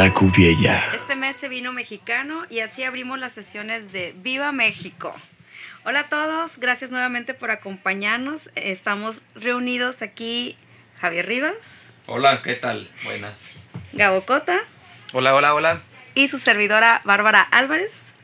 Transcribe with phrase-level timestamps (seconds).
[0.00, 0.94] La.
[0.94, 5.14] Este mes se vino mexicano y así abrimos las sesiones de Viva México.
[5.84, 8.48] Hola a todos, gracias nuevamente por acompañarnos.
[8.54, 10.56] Estamos reunidos aquí
[11.02, 11.54] Javier Rivas,
[12.06, 12.88] Hola, ¿qué tal?
[13.04, 13.50] Buenas.
[13.92, 14.60] Gabo Cota
[15.12, 15.82] Hola, hola, hola.
[16.14, 18.14] y su servidora Bárbara Álvarez.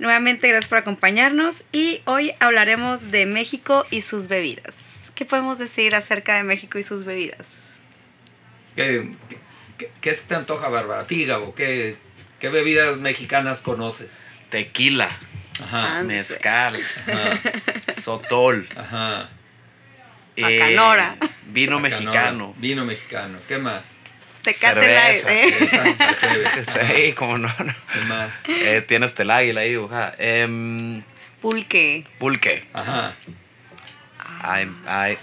[0.00, 4.74] Nuevamente gracias por acompañarnos y hoy hablaremos de México y sus bebidas.
[5.14, 7.46] ¿Qué podemos decir acerca de México y sus bebidas?
[8.74, 9.12] ¿Qué,
[9.84, 11.02] qué, qué- se te antoja, Bárbara?
[11.02, 11.96] A ti, Gabo, ¿qué,
[12.40, 14.08] qué bebidas mexicanas conoces?
[14.50, 15.08] Tequila,
[15.62, 17.40] Ajá, Ah, mezcal, ajá,
[18.00, 19.28] sotol, ajá.
[20.40, 21.16] Bacanora.
[21.46, 21.80] vino Bacanora,
[22.12, 22.54] mexicano.
[22.58, 23.38] Vino mexicano.
[23.46, 23.94] ¿Qué más?
[24.42, 25.32] Tecate Cerveza.
[25.32, 25.94] ¿eh?
[25.98, 26.64] La chévere.
[27.06, 27.74] Sí, como no, no.
[27.92, 28.42] ¿Qué más?
[28.48, 30.14] Eh, tienes el águila ahí dibujada.
[30.18, 31.02] Em,
[31.40, 32.04] Pulque.
[32.18, 32.66] pulque.
[32.72, 33.14] Ajá.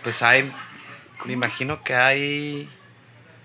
[0.03, 0.51] Pues hay,
[1.25, 2.69] me imagino que hay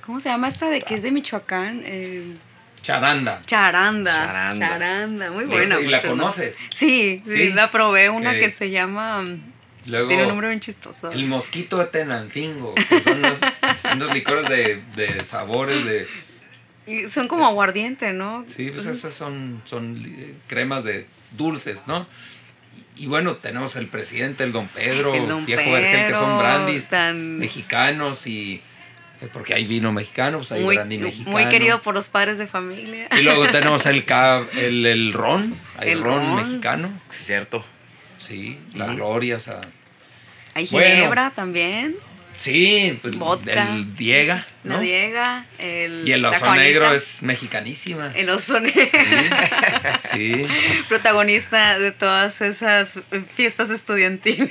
[0.04, 1.82] ¿Cómo se llama esta de que es de Michoacán?
[1.84, 2.34] Eh,
[2.82, 3.40] Charanda.
[3.46, 4.12] charanda.
[4.12, 4.68] Charanda.
[4.68, 5.68] Charanda, muy ¿Y buena.
[5.68, 6.08] la por cierto.
[6.10, 6.56] conoces?
[6.74, 7.52] Sí, sí, Sí.
[7.54, 9.22] la probé, una que se llama...
[9.22, 9.52] mm,
[9.86, 11.10] Luego, Tiene un nombre bien chistoso.
[11.10, 13.38] el mosquito de Tenancingo, que son unos,
[13.94, 16.06] unos licores de, de sabores de...
[16.86, 18.44] Y son como aguardiente, ¿no?
[18.48, 22.06] Sí, pues esas son, son li- cremas de dulces, ¿no?
[22.96, 26.24] Y, y bueno, tenemos el presidente, el Don Pedro, El Don viejo vergel, que son
[26.24, 28.62] Pedro, brandis tan- mexicanos y...
[29.24, 31.30] eh, Porque hay vino mexicano, pues hay muy, brandy mexicano.
[31.32, 33.08] muy querido por los padres de familia.
[33.18, 36.34] Y luego tenemos el, cab- el, el ron, hay El ron, ron.
[36.36, 37.64] mexicano, sí, cierto.
[38.18, 38.94] sí, la Ujú.
[38.96, 39.60] gloria, o sea...
[40.54, 40.94] Hay Bueno.
[40.94, 41.96] ginebra también,
[42.44, 43.74] Sí, pues Vodka.
[43.74, 44.80] el Diega, la ¿no?
[44.80, 48.12] Diega, el, Y el la oso negro es mexicanísima.
[48.14, 48.84] El oso negro,
[50.12, 50.46] Sí,
[50.88, 52.98] protagonista de todas esas
[53.34, 54.50] fiestas estudiantiles.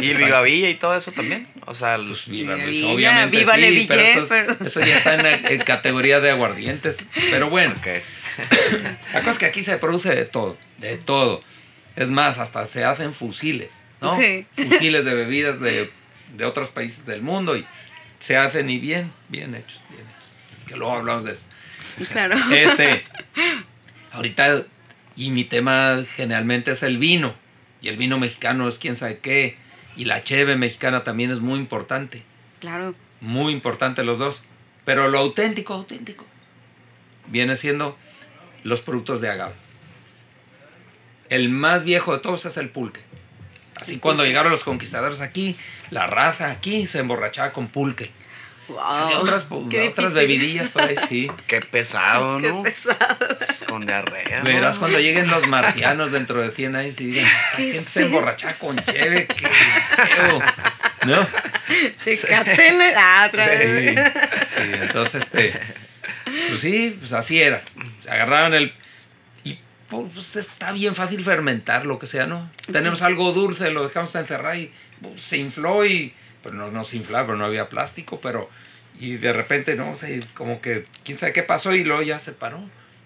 [0.00, 1.46] Y Viva Villa y todo eso también.
[1.66, 4.66] O sea, pues viva, Viva pues, Villa, obviamente viva sí, Le pero eso, es- pero-
[4.66, 7.06] eso ya está en, la- en categoría de aguardientes.
[7.30, 7.74] Pero bueno,
[9.12, 11.42] la cosa es que aquí se produce de todo, de todo.
[11.96, 14.18] Es más, hasta se hacen fusiles, ¿no?
[14.18, 14.46] Sí.
[14.56, 15.90] Fusiles de bebidas de,
[16.36, 17.66] de otros países del mundo y
[18.18, 20.66] se hacen y bien, bien hechos, bien hechos.
[20.66, 21.46] Que luego hablamos de eso.
[22.12, 22.36] claro.
[22.52, 23.04] Este,
[24.12, 24.64] ahorita,
[25.16, 27.34] y mi tema generalmente es el vino.
[27.80, 29.58] Y el vino mexicano es quién sabe qué.
[29.96, 32.22] Y la cheve mexicana también es muy importante.
[32.60, 32.94] Claro.
[33.20, 34.42] Muy importante los dos.
[34.84, 36.24] Pero lo auténtico, auténtico,
[37.26, 37.96] viene siendo
[38.62, 39.54] los productos de agave.
[41.28, 43.00] El más viejo de todos es el pulque.
[43.80, 45.56] Así cuando llegaron los conquistadores aquí,
[45.90, 48.10] la raza aquí se emborrachaba con pulque.
[48.68, 49.20] Wow.
[49.20, 51.30] Otras, Qué bebidillas por ahí, sí.
[51.46, 52.62] Qué pesado, Qué ¿no?
[52.62, 53.18] pesado.
[53.68, 54.38] Con diarrea.
[54.38, 54.44] ¿no?
[54.44, 57.88] Verás cuando lleguen los marcianos dentro de 100 años y digan, esta ¿Qué gente es
[57.88, 60.38] se emborracha con cheve, qué feo.
[61.06, 61.26] ¿No?
[62.96, 64.12] Ah, otra Sí, vez.
[64.48, 65.60] sí, entonces, este,
[66.48, 67.62] pues sí, pues así era.
[68.02, 68.72] Se agarraban el...
[70.02, 72.50] Y pues está bien fácil fermentar lo que sea, ¿no?
[72.70, 76.12] Tenemos algo dulce, lo dejamos encerrar y pues, se infló y...
[76.42, 78.50] Pero no, no se inflaba, pero no había plástico, pero...
[79.00, 82.32] Y de repente, no sé, como que quién sabe qué pasó y luego ya se
[82.32, 82.60] paró.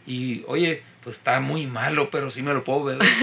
[0.07, 3.07] Y, oye, pues está muy malo, pero sí me lo puedo beber.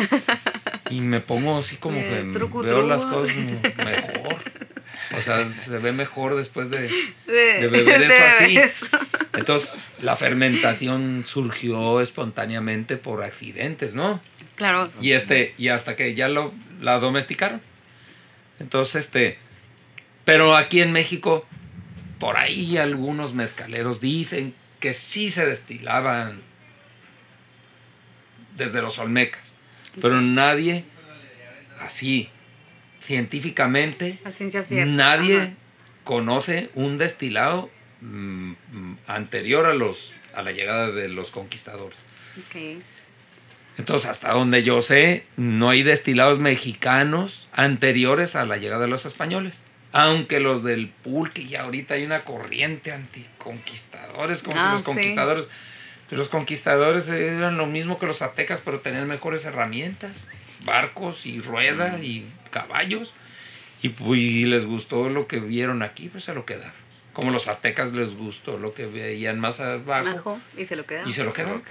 [0.91, 2.87] Y me pongo así como Eh, que truco, veo truco.
[2.87, 4.37] las cosas mejor.
[5.17, 6.89] O sea, se ve mejor después de,
[7.27, 8.57] De, de beber eso así.
[8.57, 8.85] eso.
[9.33, 14.21] Entonces, la fermentación surgió espontáneamente por accidentes, ¿no?
[14.55, 14.91] Claro.
[15.01, 17.61] Y este, y hasta que ya lo, la domesticaron.
[18.59, 19.37] Entonces, este,
[20.23, 21.45] pero aquí en México,
[22.19, 26.41] por ahí algunos mezcaleros dicen que sí se destilaban
[28.55, 29.53] desde los olmecas,
[30.01, 30.85] pero nadie
[31.79, 32.29] así,
[33.05, 34.91] científicamente, A ciencia cierta.
[34.91, 35.51] Nadie Ajá.
[36.03, 37.69] conoce un destilado
[38.01, 42.03] mm, mm, anterior a los a la llegada de los conquistadores.
[43.77, 49.05] Entonces, hasta donde yo sé, no hay destilados mexicanos anteriores a la llegada de los
[49.05, 49.55] españoles.
[49.93, 54.85] Aunque los del pulque ya ahorita hay una corriente anticonquistadores, como si Ah, los sí.
[54.85, 55.47] conquistadores,
[56.09, 60.27] los conquistadores eran lo mismo que los aztecas, pero tenían mejores herramientas,
[60.65, 63.13] barcos y rueda y caballos.
[63.81, 66.73] Y pues y les gustó lo que vieron aquí, pues se lo quedaron.
[67.13, 71.03] Como los aztecas les gustó lo que veían más abajo Ajo, y se lo queda.
[71.05, 71.61] y se lo quedaron.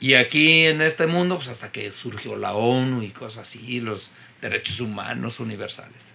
[0.00, 4.10] Y aquí en este mundo, pues hasta que surgió la ONU y cosas así, los
[4.40, 6.08] derechos humanos universales,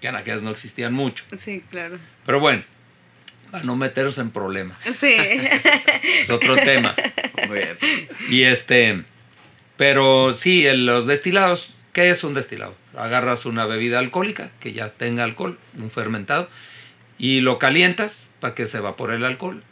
[0.00, 1.24] que en aquellas no existían mucho.
[1.38, 1.98] Sí, claro.
[2.26, 2.62] Pero bueno,
[3.50, 5.14] para no meteros en problemas, Sí.
[6.20, 6.94] es otro tema.
[7.48, 7.78] Muy bien.
[8.28, 9.02] Y este,
[9.78, 12.74] pero sí, en los destilados, ¿qué es un destilado?
[12.96, 16.48] Agarras una bebida alcohólica que ya tenga alcohol, un fermentado,
[17.18, 19.62] y lo calientas para que se evapore el alcohol.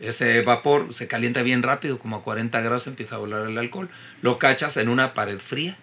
[0.00, 3.88] Ese vapor se calienta bien rápido, como a 40 grados empieza a volar el alcohol.
[4.20, 5.76] Lo cachas en una pared fría,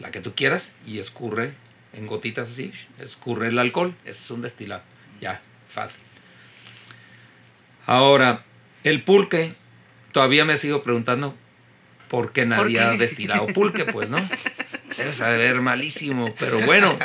[0.00, 1.54] la que tú quieras, y escurre
[1.92, 3.94] en gotitas así, escurre el alcohol.
[4.04, 4.82] Es un destilado.
[5.20, 6.00] Ya, fácil.
[7.86, 8.44] Ahora,
[8.82, 9.54] el pulque,
[10.10, 11.36] todavía me sigo preguntando
[12.08, 12.98] por qué nadie ha qué?
[12.98, 14.18] destilado pulque, pues, ¿no?
[14.96, 16.98] Debe saber malísimo, pero bueno,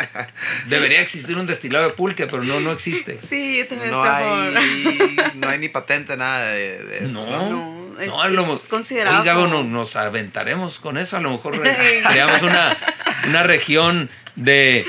[0.67, 3.19] debería existir un destilado de pulque, pero no, no existe.
[3.27, 4.57] Sí, yo también No favor.
[4.57, 7.07] hay, no hay ni patente, nada de, de eso.
[7.09, 10.97] No, No, es- no, a lo es mejor- considerado Oiga, bueno, como- nos aventaremos con
[10.97, 12.77] eso, a lo mejor creamos una,
[13.27, 14.85] una región de,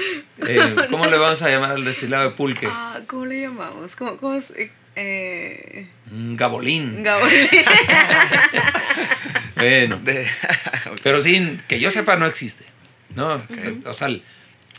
[0.47, 2.69] eh, ¿cómo le vamos a llamar al destilado de pulque?
[2.71, 3.97] Ah, ¿Cómo le llamamos?
[3.97, 4.51] ¿Cómo, cómo es?
[4.51, 7.03] Eh, Eh, Un gabolín.
[9.63, 10.27] Bueno, De-
[11.03, 12.65] pero sí, que yo sepa no existe,
[13.15, 13.43] ¿no?
[13.87, 14.23] O sea, el,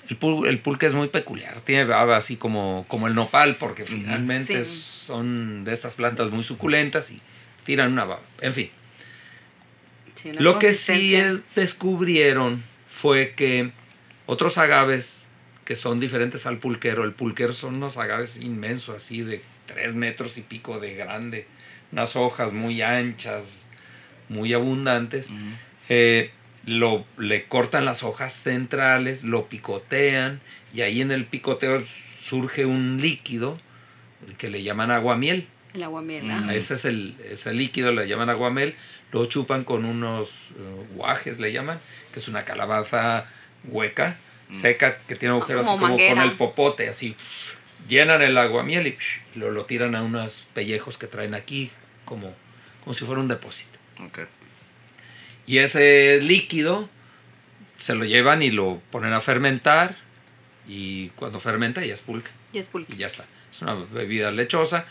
[0.10, 3.86] el pul- el pulque es muy peculiar, tiene baba así como, como el nopal, porque
[3.86, 4.84] finalmente Sí.
[5.06, 7.20] son de estas plantas muy suculentas y
[7.66, 8.22] tiran una baba.
[8.42, 8.70] En fin.
[10.16, 13.72] Sí, una Lo que sí es- descubrieron fue que
[14.26, 15.26] otros agaves
[15.66, 20.38] que son diferentes al pulquero, el pulquero son unos agaves inmensos, así de tres metros
[20.38, 21.48] y pico de grande,
[21.94, 23.68] unas hojas muy anchas,
[24.34, 25.30] muy abundantes.
[25.90, 26.32] Eh,
[26.66, 30.42] lo, le cortan las hojas centrales, lo picotean
[30.74, 31.84] y ahí en el picoteo
[32.20, 33.58] surge un líquido
[34.38, 35.48] que le llaman aguamiel.
[35.74, 36.30] El aguamiel.
[36.32, 36.46] ¿ah?
[36.50, 38.76] A Ese es el, ese líquido, le llaman aguamel,
[39.12, 41.80] lo chupan con unos eh, guajes, le llaman,
[42.12, 43.26] que es una calabaza
[43.66, 44.18] hueca,
[44.50, 44.56] Mm.
[44.56, 47.16] seca, que tiene agujeros como así como con el popote, así.
[47.88, 48.98] Llenan el aguamiel y
[49.40, 51.72] lo, lo tiran a unos pellejos que traen aquí,
[52.06, 52.34] como,
[52.84, 53.80] como si fuera un depósito.
[54.08, 54.20] Ok.
[55.46, 56.90] Y ese líquido
[57.80, 59.98] se lo llevan y lo ponen a fermentar,
[60.68, 62.94] y cuando fermenta ya es pulque Y es pulque.
[62.94, 63.26] y ya está.
[63.52, 64.86] Es una bebida lechosa.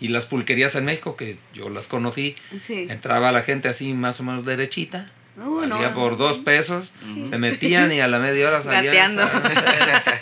[0.00, 2.34] Y las pulquerías en México, que yo las conocí,
[2.66, 2.88] Sí.
[2.90, 5.94] entraba la gente así más o menos derechita, Uh, valía no.
[5.94, 6.92] por dos pesos,
[7.30, 9.16] se metían y a la media hora salían.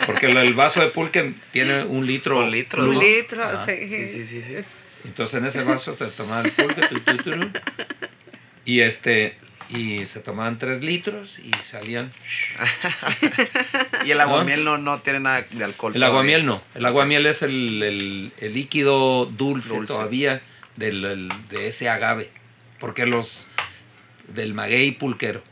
[0.05, 2.47] Porque el vaso de pulque tiene un litro.
[2.47, 2.95] Litros, plus.
[2.95, 3.89] Un litro, sí.
[3.89, 4.53] Sí, sí, sí, sí.
[4.55, 4.65] Es-
[5.03, 7.49] Entonces en ese vaso se tomaban el pulque, tu, tu, tu, tu,
[8.65, 9.35] y este,
[9.69, 12.11] y se tomaban tres litros y salían.
[14.05, 15.95] Y el aguamiel no, no tiene nada de alcohol.
[15.95, 16.61] El aguamiel no.
[16.73, 19.93] El aguamiel es el, el- el líquido dulce, Dulce.
[19.93, 20.41] todavía
[20.75, 22.29] del, el- de ese agave.
[22.79, 23.47] Porque los.
[24.27, 25.43] del maguey pulquero.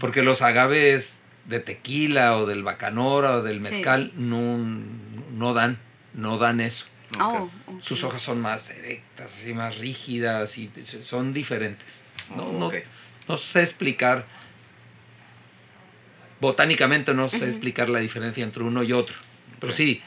[0.00, 3.70] Porque los agaves de tequila o del bacanora o del Sí.
[3.70, 4.58] mezcal no,
[5.32, 5.78] no dan.
[6.14, 6.86] No dan eso.
[7.20, 7.50] Oh.
[7.80, 10.70] Sus hojas son más erectas, así más rígidas y
[11.02, 11.86] son diferentes.
[12.36, 12.70] No, Oh, no-
[13.28, 14.24] no sé explicar.
[16.40, 19.14] Botánicamente no sé explicar la diferencia entre uno y otro.
[19.60, 20.02] Pero sí,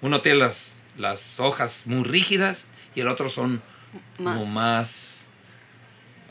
[0.00, 3.62] uno tiene las, las hojas muy rígidas y el otro son
[4.16, 4.48] como Más.
[4.48, 5.26] más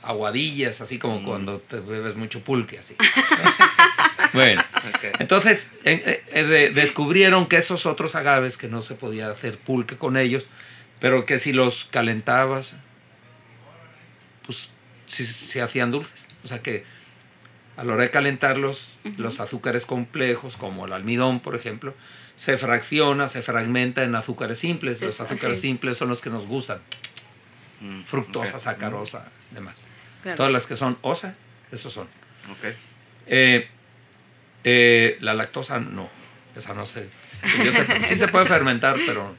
[0.04, 1.26] aguadillas, así como Mm.
[1.26, 2.96] cuando te bebes mucho pulque, así.
[4.34, 4.64] bueno,
[5.20, 9.58] entonces eh, eh, eh, de- descubrieron que esos otros agaves, que no se podía hacer
[9.58, 10.48] pulque con ellos,
[11.00, 12.74] pero que si los calentabas,
[14.46, 14.70] pues
[15.10, 16.26] sí se hacían dulces.
[16.46, 16.86] O sea que
[17.76, 19.22] a la hora de calentarlos, Ujú.
[19.22, 21.94] los azúcares complejos, como el almidón, por ejemplo,
[22.38, 25.02] se fracciona, se fragmenta en azúcares simples.
[25.02, 25.68] Los Es azúcares así.
[25.68, 26.80] simples son los que nos gustan.
[27.82, 29.76] Mm, Fructosa, sacarosa, demás.
[30.24, 30.38] Claro.
[30.38, 31.36] Todas las que son osa,
[31.72, 32.08] esos son.
[33.28, 33.68] Eh,
[34.64, 36.10] eh, la lactosa no,
[36.56, 37.08] esa no sé.
[37.64, 39.36] Yo sé- sí se puede fermentar, pero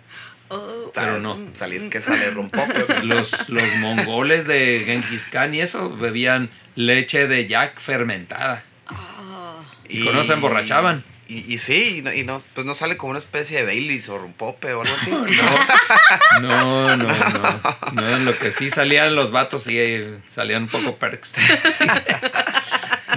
[0.53, 1.39] Oh, Pero no.
[1.55, 2.83] Salir que sale rompope.
[2.83, 2.91] ok.
[3.05, 8.65] los, los mongoles de Genghis Khan y eso bebían leche de yak fermentada.
[8.89, 9.63] ah.
[9.89, 11.05] Y con eso se emborrachaban.
[11.29, 14.09] Y, y sí, y no, y no, pues no sale como una especie de Baileys
[14.09, 15.11] o rompope o algo así.
[16.43, 17.61] No, no, no.
[17.93, 21.35] No, en lo que sí salían los vatos y eh, salían un poco perks.
[21.73, 21.85] Sí.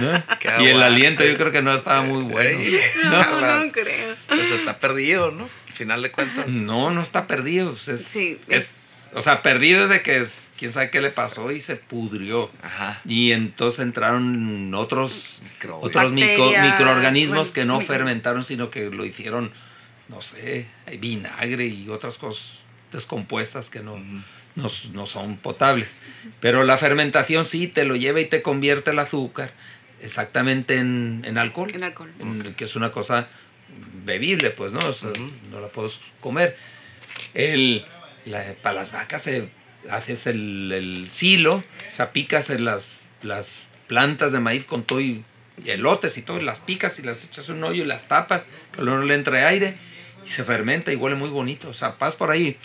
[0.00, 0.22] ¿No?
[0.62, 2.58] Y el aliento yo creo que no estaba muy bueno.
[3.04, 4.16] No, no creo.
[4.28, 5.48] Pues está perdido, ¿no?
[5.68, 6.46] Al final de cuentas.
[6.48, 7.70] No, no está perdido.
[7.72, 8.70] pues es, Sí, es-
[9.16, 12.50] o sea, perdido es de que es, quién sabe qué le pasó y se pudrió.
[12.62, 13.00] Ajá.
[13.06, 15.86] Y entonces entraron otros, Microbios.
[15.88, 19.52] otros micro- microorganismos bueno, que no micro- fermentaron, sino que lo hicieron,
[20.08, 20.66] no sé,
[20.98, 22.58] vinagre y otras cosas
[22.90, 23.98] descompuestas que no,
[24.56, 25.94] no, no son potables.
[26.40, 29.52] Pero la fermentación sí te lo lleva y te convierte el azúcar
[30.04, 32.12] exactamente en, en alcohol, El alcohol.
[32.20, 33.28] en- que es una cosa
[34.04, 34.78] bebible, pues, ¿no?
[34.80, 35.30] O sea, Ujú.
[35.50, 36.56] no la puedes comer.
[37.32, 37.84] El,
[38.26, 39.48] la- para las vacas se,
[39.90, 45.00] haces el, el silo, o sea, picas en las, las plantas de maíz con todo
[45.00, 45.24] y,
[45.64, 48.46] y elotes y todo, las picas y las echas en un hoyo y las tapas,
[48.72, 49.76] que luego le entre aire
[50.24, 51.68] y se fermenta y huele muy bonito.
[51.68, 52.56] O sea, pas por ahí,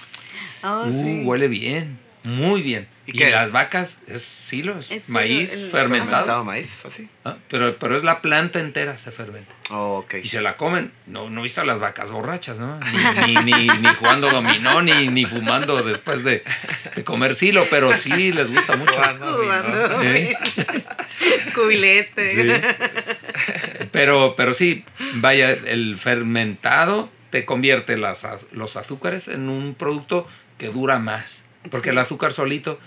[0.64, 1.22] Oh, uh, sí.
[1.24, 2.00] huele bien.
[2.24, 2.88] Muy bien.
[3.06, 3.52] ¿Y las es?
[3.54, 6.12] vacas es silo, es, Es silo, maíz el- fermentado.
[6.12, 7.10] Fermentado maíz, así.
[7.26, 9.52] Ah, Pero, pero es la planta entera se fermenta.
[9.72, 10.16] Oh, ok.
[10.24, 10.92] Y se la comen.
[11.08, 12.80] No, no he visto a las vacas borrachas, ¿no?
[13.26, 16.44] Ni, ni, ni, ni jugando dominó, ni, ni fumando después de,
[16.96, 18.94] de comer silo, pero sí les gusta mucho.
[18.94, 20.02] Jugando Jugando.
[20.04, 20.38] ¿Eh?
[21.56, 22.34] Cubilete.
[22.62, 23.88] Sí.
[23.92, 24.84] Pero, pero sí,
[25.16, 31.44] vaya, el fermentado te convierte las, los azúcares en un producto que dura más.
[31.72, 32.80] Porque el azúcar solito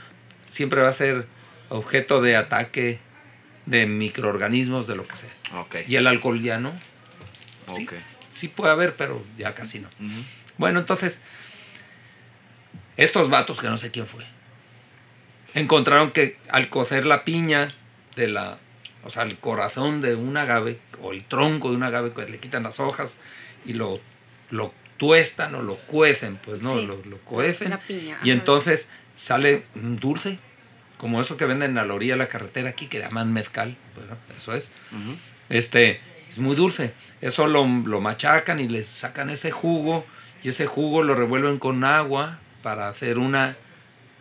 [0.50, 1.26] siempre va a ser
[1.68, 3.00] objeto de ataque
[3.66, 5.30] de microorganismos, de lo que sea.
[5.86, 6.72] Y el alcohol ya no.
[7.74, 7.94] Sí, Ok.
[8.32, 9.88] sí puede haber, pero ya casi no.
[10.58, 11.20] Bueno, entonces,
[12.96, 14.24] estos vatos, que no sé quién fue,
[15.54, 17.68] encontraron que al cocer la piña
[18.16, 18.58] de la,
[19.04, 22.38] o sea, el corazón de un agave, o el tronco de un agave, que le
[22.38, 23.16] quitan las hojas
[23.64, 24.00] y lo,
[24.50, 26.86] lo tuestan o lo cuecen, pues no, Sí.
[26.86, 27.70] lo, lo cuecen.
[27.70, 28.18] La piña.
[28.22, 30.38] Y entonces sale un dulce,
[30.98, 34.16] como eso que venden a la orilla de la carretera aquí, que llaman mezcal, bueno,
[34.36, 34.70] eso es.
[35.48, 36.92] Este, es muy dulce.
[37.20, 40.04] Eso lo, lo machacan y le sacan ese jugo
[40.42, 43.56] y ese jugo lo revuelven con agua para hacer una,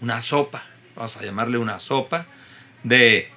[0.01, 0.63] una sopa.
[0.96, 2.25] Vamos a llamarle una sopa
[2.84, 3.30] de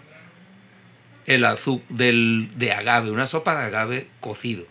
[1.26, 4.66] el azu- del, de agave, una sopa de agave cocido.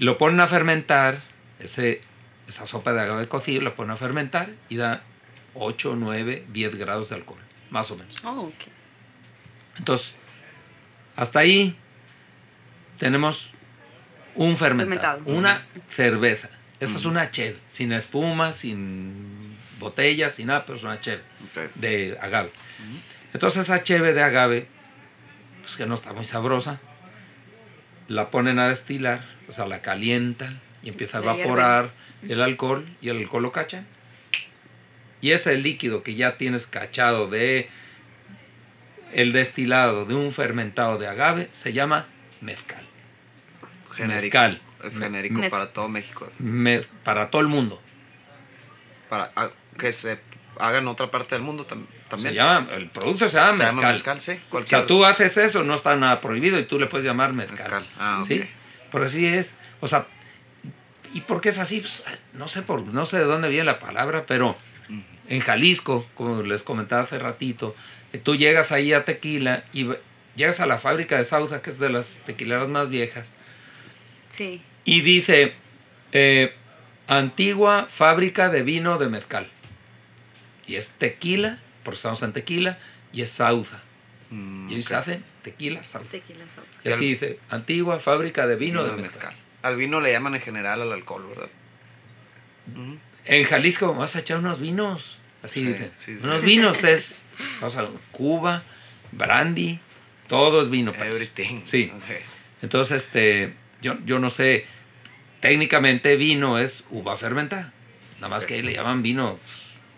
[0.00, 1.20] Lo ponen a fermentar,
[1.60, 2.00] ese,
[2.48, 5.02] esa sopa de agave cocido lo ponen a fermentar y da
[5.54, 7.40] 8, 9, 10 grados de alcohol,
[7.70, 8.16] más o menos.
[8.24, 8.54] Oh, ok.
[9.78, 10.14] Entonces,
[11.16, 11.76] hasta ahí
[12.98, 13.50] tenemos
[14.34, 15.38] un fermentado, Fermentado.
[15.38, 16.48] una cerveza.
[16.80, 21.22] Esa es una cheve, sin espuma, sin botella, sin nada, pero es una cheve
[21.74, 22.50] de agave.
[23.34, 24.66] Entonces esa cheve de agave,
[25.60, 26.80] pues que no está muy sabrosa,
[28.08, 31.90] la ponen a destilar, o sea, la calientan y empieza a evaporar
[32.26, 33.86] el alcohol y el alcohol lo cachan.
[35.20, 37.68] Y ese líquido que ya tienes cachado de
[39.12, 42.06] el destilado de un fermentado de agave se llama
[42.40, 42.84] mezcal.
[43.94, 44.38] Genérico.
[44.38, 44.62] Mezcal.
[44.84, 46.26] Es Me- genérico mez- para todo México.
[46.28, 46.42] así.
[46.42, 47.82] Me- para todo el mundo.
[49.10, 50.18] Para ah, que se
[50.58, 52.30] haga en otra parte del mundo tam- también.
[52.30, 53.76] Se llama, el producto se llama Se mezcal.
[53.76, 54.30] llama mezcal, sí.
[54.32, 57.32] O sea, Cualquier tú haces eso, no está nada prohibido y tú le puedes llamar
[57.32, 57.58] mezcal.
[57.58, 57.86] mezcal.
[57.98, 58.26] Ah, ok.
[58.28, 58.48] ¿Sí?
[58.90, 59.54] Pero así es.
[59.80, 60.06] O sea,
[61.14, 61.80] ¿y por qué es así?
[61.80, 64.56] Pues, no sé por, no sé de dónde viene la palabra, pero
[65.28, 67.76] en Jalisco, como les comentaba hace ratito,
[68.12, 69.88] eh, tú llegas ahí a Tequila y
[70.34, 73.32] llegas a la fábrica de Sauza, que es de las tequileras más viejas,
[74.30, 74.62] Sí.
[74.84, 75.54] y dice
[76.12, 76.54] eh,
[77.06, 79.48] antigua fábrica de vino de mezcal.
[80.66, 82.78] Y es tequila, porque estamos en tequila,
[83.12, 83.80] y es Sauza.
[84.30, 84.92] Mm, Y ellos ok.
[84.92, 86.08] hacen tequila Sauza.
[86.10, 86.80] Tequila salsa.
[86.84, 89.34] Y así dice, antigua fábrica de vino, de mezcal.
[89.62, 91.48] Al vino le llaman en general al alcohol, ¿verdad?
[93.24, 95.18] En Jalisco vas a echar unos vinos.
[95.42, 95.90] Así Sí, dicen.
[95.98, 96.20] sí, sí.
[96.24, 97.22] unos vinos es.
[97.60, 98.62] Vamos a Cuba,
[99.12, 99.78] brandy,
[100.28, 100.92] todo es vino.
[100.94, 101.62] Everything.
[101.64, 101.90] Sí.
[102.62, 104.66] Entonces, este, yo, yo no sé.
[105.40, 107.72] Técnicamente vino es uva fermentada.
[108.16, 109.38] Nada más que ahí le llaman vino,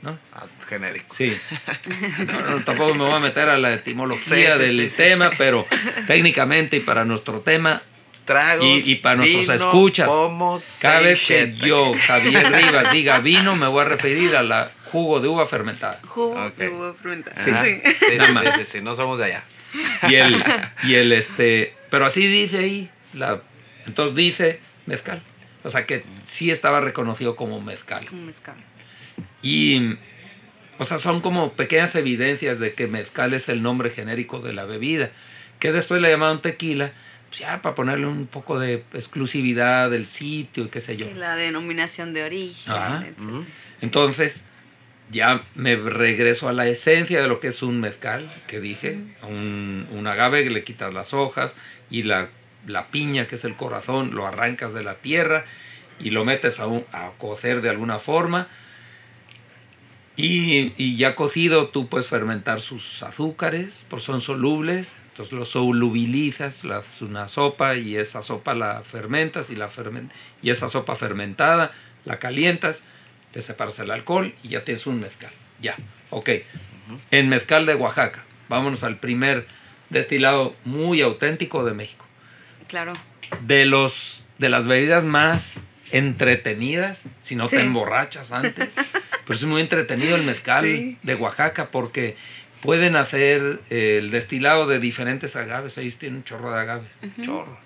[0.02, 0.18] ¿no?
[0.32, 1.14] Ah, genérico.
[1.14, 1.37] Sí.
[2.26, 4.97] No, no, tampoco me voy a meter a la etimología Sí, sí, del sí, sí.
[4.97, 5.66] tema, pero
[6.06, 7.82] técnicamente y para nuestro tema,
[8.25, 8.64] Tragos.
[8.87, 13.56] Y- y para nuestros vino, escuchas, pomos, cada vez que yo, Javier Rivas, diga vino,
[13.56, 15.99] me voy a referir a la jugo de uva fermentada.
[16.06, 17.35] Jugo de uva fermentada.
[17.42, 17.50] Sí.
[17.50, 17.64] Ajá.
[17.64, 17.80] Sí.
[17.85, 18.54] Sí, sí, Nada sí, más.
[18.56, 19.44] sí, sí, no somos de allá.
[20.09, 20.44] Y el,
[20.85, 23.40] y el este, pero así dice ahí, la,
[23.87, 25.21] entonces dice mezcal.
[25.64, 28.06] O sea que sí estaba reconocido como mezcal.
[28.06, 28.54] Como mezcal.
[29.43, 29.95] Y,
[30.79, 34.65] o sea, son como pequeñas evidencias de que mezcal es el nombre genérico de la
[34.65, 35.11] bebida.
[35.59, 36.93] Que después le llamaron tequila,
[37.29, 41.07] pues ya para ponerle un poco de exclusividad del sitio y qué sé yo.
[41.09, 42.73] Y la denominación de origen.
[43.03, 43.19] Etc.
[43.81, 44.45] Entonces,
[45.11, 49.87] ya me regreso a la esencia de lo que es un mezcal, que dije, un,
[49.91, 51.55] un agave que le quitas las hojas
[51.91, 52.29] y la,
[52.67, 55.45] la piña, que es el corazón, lo arrancas de la tierra
[55.99, 58.49] y lo metes a, un- a cocer de alguna forma.
[60.16, 66.64] Y, y ya cocido tú puedes fermentar sus azúcares, porque son solubles, entonces los solubilizas,
[66.64, 70.11] la haces una sopa y esa sopa la fermentas y, la fermen-
[70.42, 71.73] y esa sopa fermentada
[72.04, 72.85] la calientas,
[73.33, 75.33] le separas el alcohol y ya tienes un mezcal.
[75.61, 75.76] Ya,
[76.11, 76.28] ok.
[77.11, 79.47] En mezcal de Oaxaca, vámonos al primer
[79.88, 82.04] destilado muy auténtico de México.
[82.69, 82.92] Claro.
[83.40, 85.59] De, los, de las bebidas más
[85.93, 87.65] entretenidas, si no te Sí.
[87.67, 88.75] emborrachas antes,
[89.27, 90.99] pero es muy entretenido el mezcal Sí.
[91.03, 92.17] de Oaxaca porque
[92.61, 95.79] pueden hacer eh, el destilado de diferentes agaves.
[95.79, 96.89] Ellos tienen un chorro de agaves.
[97.23, 97.59] Chorro.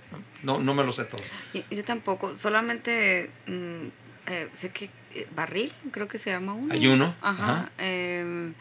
[0.42, 0.58] ¿no?
[0.60, 1.22] No, me lo sé todo.
[1.70, 3.86] Yo tampoco, solamente mm,
[4.28, 6.72] eh, sé que eh, barril, creo que se llama uno.
[6.72, 7.42] Hay uno, Ajá.
[7.52, 7.70] ajá.
[7.78, 8.54] em,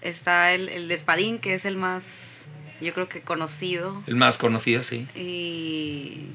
[0.00, 2.42] está el, el de espadín, que es el más,
[2.80, 4.02] yo creo que conocido.
[4.06, 5.06] El más conocido, sí.
[5.14, 6.26] Y.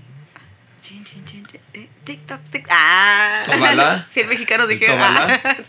[0.83, 2.69] Chin, chin, chin, chin, eh, TikTok, TikTok.
[2.73, 3.43] ¡Ah!
[3.45, 4.05] Tobalá.
[4.11, 4.93] Si el mexicano El dijera.
[4.97, 5.41] tobalá.
[5.43, 5.55] ah.
[5.57, 5.65] El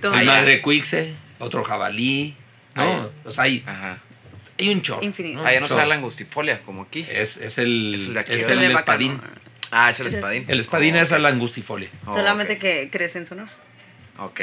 [0.00, 0.24] Tobalá.
[0.24, 2.34] madre cuixe, otro jabalí.
[2.74, 3.08] No, Ay.
[3.26, 3.98] o sea, hay, Ajá.
[4.58, 5.02] hay un chorro.
[5.02, 5.42] Infinito.
[5.42, 5.46] ¿no?
[5.46, 5.80] Allá no se Chorro.
[5.82, 7.04] da la angustifolia, como aquí.
[7.10, 9.20] Es, es el, Es el de aquí, es el espadín.
[9.70, 10.46] Ah, es el es- espadín.
[10.48, 11.18] El espadín Oh, es ok.
[11.18, 11.90] la angustifolia.
[12.06, 12.58] Oh, Solamente ok.
[12.60, 13.52] que crece en Sonora.
[14.18, 14.40] Ok,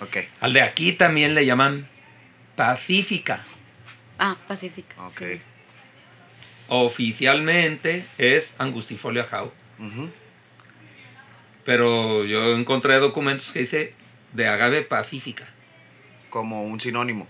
[0.00, 1.88] ok, Al de aquí también le llaman
[2.56, 3.44] pacífica.
[4.18, 4.94] Ah, Pacífica.
[5.06, 5.18] ok.
[5.18, 5.40] sí.
[6.68, 9.50] Oficialmente es angustifolia jau.
[11.64, 13.94] Pero yo encontré documentos que dice
[14.32, 15.48] de agave pacífica.
[16.30, 17.26] Como un sinónimo.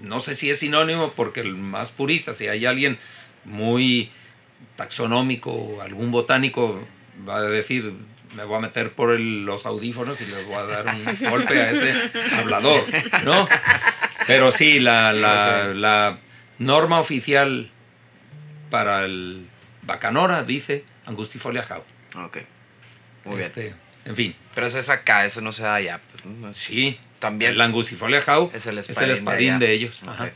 [0.00, 2.98] No sé si es sinónimo porque el más purista, si hay alguien
[3.44, 4.10] muy
[4.76, 6.82] taxonómico, algún botánico,
[7.28, 7.92] va a decir,
[8.34, 11.60] me voy a meter por el- los audífonos y les voy a dar un golpe
[11.60, 11.92] a ese
[12.36, 12.84] hablador,
[13.24, 13.46] ¿no?
[14.26, 16.18] Pero sí, la, la- la
[16.58, 17.70] norma oficial
[18.72, 19.46] para el
[19.82, 21.84] bacanora dice angustifolia jau.
[22.16, 22.38] Ok.
[23.26, 23.40] Muy bien.
[23.40, 23.74] Este,
[24.06, 26.00] en fin, Pero ese es acá, ese no se da allá.
[26.10, 26.48] Pues, ¿no?
[26.48, 30.00] Es- sí, También la angustifolia jau es el es espadín, el espadín de, ellos.
[30.06, 30.30] Ajá.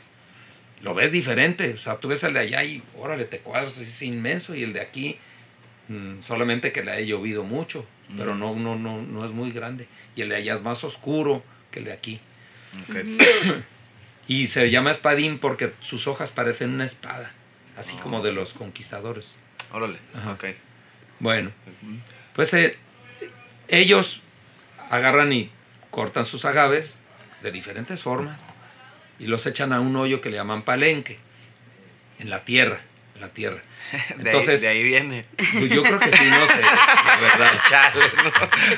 [0.82, 4.02] Lo ves diferente, o sea, tú ves el de allá y órale, te cuadras, es
[4.02, 5.16] inmenso, y el de aquí
[5.88, 7.86] mm, solamente que le ha llovido mucho,
[8.18, 9.88] pero no, no, no, no es muy grande.
[10.14, 12.20] Y el de allá es más oscuro que el de aquí.
[12.88, 12.96] Ok.
[14.28, 17.32] Y se llama espadín porque sus hojas parecen una espada,
[17.76, 19.36] así como de los conquistadores.
[19.72, 19.98] Órale.
[20.14, 20.32] Ajá.
[20.32, 20.44] Ok.
[21.18, 21.50] Bueno,
[22.34, 22.76] pues eh,
[23.68, 24.22] ellos
[24.90, 25.50] agarran y
[25.90, 26.98] cortan sus agaves
[27.42, 28.38] de diferentes formas
[29.18, 31.18] y los echan a un hoyo que le llaman palenque,
[32.18, 32.80] en la tierra,
[33.14, 33.62] en la tierra.
[34.16, 35.24] De, Entonces, ahí, de ahí viene.
[35.36, 37.52] pues yo creo que sí, no sé, la verdad.
[37.70, 38.04] Chale,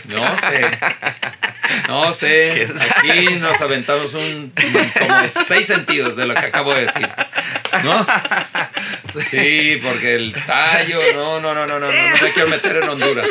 [0.09, 0.21] ¿no?
[0.21, 0.78] No sé.
[1.88, 2.69] No sé.
[2.91, 7.08] Aquí nos aventamos un como seis sentidos de lo que acabo de decir.
[7.85, 8.07] ¿No?
[9.31, 12.89] Sí, porque el tallo, no, no, no, no, no, no, no me quiero meter en
[12.89, 13.26] Honduras.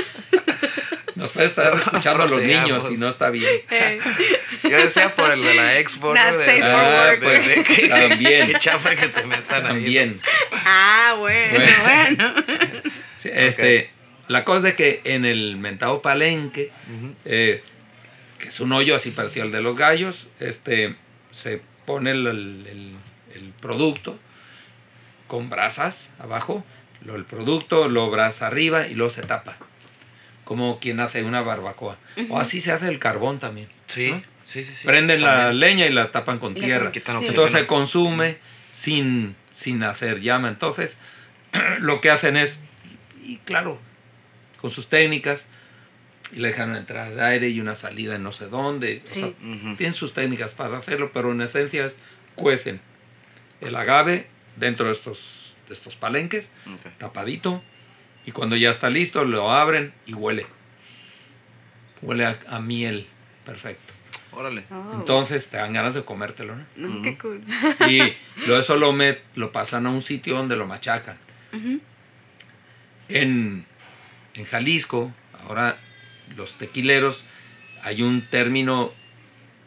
[1.15, 3.61] Nos puede estar escuchando a los niños y no está bien.
[3.69, 3.99] Eh,
[4.63, 6.13] Yo decía por el de la expo.
[6.13, 6.37] Not ¿no?
[6.39, 9.67] De- safe Ah, pues que- también, Qué chafa que te metan ahí.
[9.73, 10.19] también.
[10.65, 12.33] ah, bueno, Bueno.
[12.33, 12.33] bueno.
[13.17, 13.91] Sí, este,
[14.27, 16.71] La cosa es que en el mentado palenque,
[17.23, 17.63] eh,
[18.39, 20.95] que es un hoyo así parecido al de los gallos, este,
[21.31, 22.95] se pone el, el- el-
[23.35, 24.19] el producto
[25.27, 26.63] con brasas abajo,
[27.05, 29.57] lo, el producto lo brasa arriba y luego se tapa,
[30.43, 31.97] como quien hace una barbacoa.
[32.29, 33.67] O así se hace el carbón también.
[33.87, 34.21] Sí, ¿no?
[34.45, 34.87] sí, sí, sí.
[34.87, 36.91] Prenden la leña y la tapan con tierra.
[36.93, 37.01] Sí.
[37.05, 38.37] Entonces se consume
[38.71, 40.47] sin, sin hacer llama.
[40.47, 40.97] Entonces,
[41.79, 42.63] lo que hacen es,
[43.23, 43.79] y claro,
[44.59, 45.47] con sus técnicas,
[46.33, 49.01] y le dejan una entrada de aire y una salida en no sé dónde.
[49.11, 51.95] O tienen sus técnicas para hacerlo, pero en esencia es,
[52.35, 52.81] cuecen
[53.61, 56.51] el agave dentro de estos, de estos palenques,
[56.97, 57.63] tapadito,
[58.25, 60.45] y cuando ya está listo, lo abren y huele.
[62.01, 63.07] Huele a, a miel.
[63.45, 63.93] Perfecto.
[64.31, 64.65] Órale.
[64.69, 64.91] Oh.
[64.95, 66.65] Entonces te dan ganas de comértelo, ¿no?
[66.75, 67.41] No, qué cool.
[67.89, 68.01] Y
[68.45, 71.17] lo, eso lo, met- lo pasan a un sitio donde lo machacan.
[73.09, 73.65] En,
[74.33, 75.11] en Jalisco,
[75.45, 75.77] ahora
[76.35, 77.23] los tequileros,
[77.83, 78.91] hay un término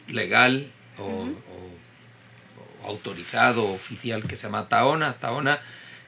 [0.07, 1.27] legal o
[2.85, 5.13] autorizado, oficial, que se llama taona.
[5.13, 5.59] Taona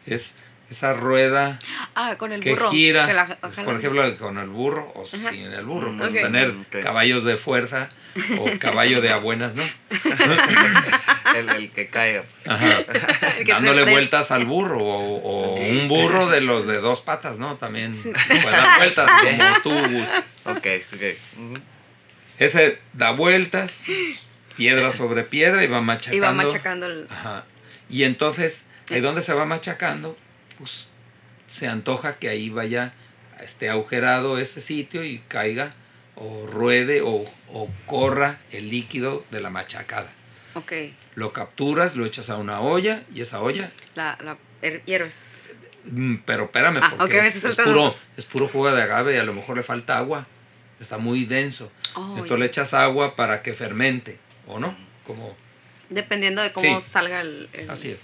[0.06, 0.38] es
[0.70, 1.60] esa rueda
[1.94, 2.72] Ah, con el que burro.
[2.72, 5.30] gira, que la- pues, por ejemplo, con el burro o Ajá.
[5.32, 5.92] sin el burro.
[5.92, 6.82] Mm, Puedes tener ok.
[6.82, 7.90] caballos de fuerza
[8.40, 9.64] o caballo de abuenas, ¿no?
[11.36, 12.26] El, el que caiga.
[12.46, 12.78] Ajá.
[12.80, 12.86] El
[13.40, 17.40] que se dándole vueltas al burro o, o un burro de los de dos patas,
[17.40, 17.56] ¿no?
[17.58, 18.12] También Sí.
[18.28, 20.24] puede dar vueltas como tú gustes.
[20.46, 21.60] Ok, ok.
[22.40, 23.86] Ese da vueltas,
[24.58, 26.18] piedra sobre piedra y va machacando.
[26.18, 27.08] Y va machacando el.
[27.10, 27.46] Ajá.
[27.90, 30.18] Y entonces, ahí donde se va machacando,
[30.58, 30.88] pues
[31.48, 32.94] se antoja que ahí vaya,
[33.42, 35.74] esté agujerado ese sitio y caiga
[36.16, 40.12] o ruede o, o corra el líquido de la machacada.
[40.56, 40.72] Ok.
[41.16, 44.38] Lo capturas, lo echas a una olla y esa olla La, la
[44.86, 45.16] hierves.
[45.86, 49.34] Mm, Pero espérame, Ah, porque es, puro, es puro jugo de agave y a lo
[49.34, 50.26] mejor le falta agua.
[50.80, 51.72] Está muy denso.
[51.96, 54.76] Oh, Entonces le echas agua para que fermente, ¿o no?
[55.06, 55.36] Como
[55.90, 56.88] Dependiendo de cómo Sí.
[56.90, 57.50] salga el.
[57.54, 57.98] el- así es.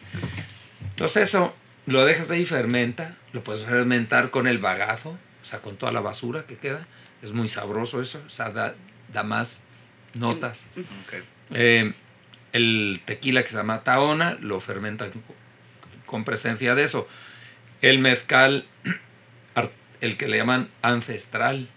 [0.92, 5.78] Entonces eso lo dejas ahí fermenta, lo puedes fermentar con el bagazo, o sea, con
[5.78, 6.86] toda la basura que queda.
[7.22, 8.76] Es muy sabroso eso, o sea, da,
[9.14, 9.64] da más
[10.14, 10.66] notas.
[11.52, 11.94] Eh,
[12.54, 15.12] el tequila que se llama taona lo fermentan
[16.06, 17.08] con, presencia de eso.
[17.82, 18.66] El mezcal,
[20.02, 21.70] el que le llaman ancestral,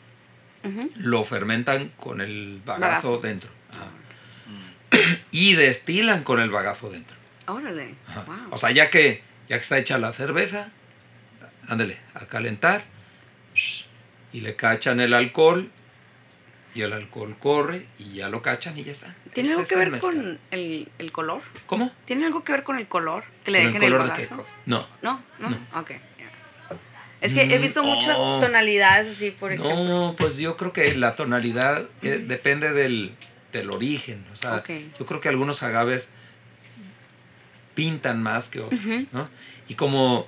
[0.96, 2.80] lo fermentan con el bagazo,
[3.12, 3.18] Bagazo.
[3.18, 3.50] dentro.
[5.32, 7.16] Y destilan con el bagazo dentro.
[7.48, 7.94] Órale.
[8.26, 8.36] Wow.
[8.50, 10.68] O sea, ya que, ya que está hecha la cerveza,
[11.66, 12.84] ándale, a calentar
[14.32, 15.70] y le cachan el alcohol
[16.74, 19.14] y el alcohol corre y ya lo cachan y ya está.
[19.34, 21.42] ¿Tiene Ese algo que ver con el, el color?
[21.66, 21.92] ¿Cómo?
[22.06, 23.24] ¿Tiene algo que ver con el color?
[23.44, 24.54] Que le ¿Con el dejen el, color de qué cosa?
[24.66, 24.86] No.
[25.02, 25.56] No, no, No.
[25.80, 25.90] ok.
[25.90, 25.98] ya.
[27.20, 28.38] Es que he Mm, visto muchas oh.
[28.40, 29.84] tonalidades así, por ejemplo.
[29.84, 33.14] No, pues yo creo que la tonalidad eh, depende del,
[33.52, 34.24] del origen.
[34.32, 34.70] O sea, Ok.
[34.98, 36.10] yo creo que algunos agaves
[37.74, 38.80] pintan más que otros.
[39.12, 39.28] ¿no?
[39.68, 40.26] Y como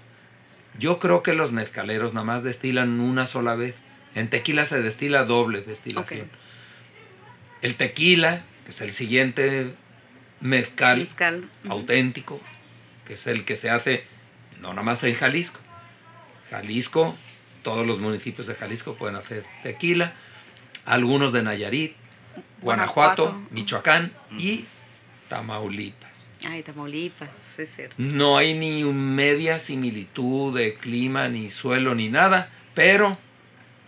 [0.79, 3.75] yo creo que los mezcaleros nada más destilan una sola vez.
[4.15, 6.31] En tequila se destila doble destilación.
[7.63, 9.75] El tequila, que es el siguiente
[10.41, 11.09] mezcal,
[11.69, 12.41] auténtico,
[13.07, 14.05] que es el que se hace
[14.61, 15.59] no nada más en Jalisco.
[16.51, 17.17] Jalisco,
[17.63, 20.13] todos los municipios de Jalisco pueden hacer tequila,
[20.85, 21.95] algunos de Nayarit,
[22.65, 23.55] Guanajuato, Guanajuato.
[23.55, 24.65] Michoacán y
[25.29, 26.27] Tamaulipas.
[26.49, 27.95] Ay, Tamaulipas, es cierto.
[27.99, 33.17] No hay ni media similitud de clima, ni suelo, ni nada, pero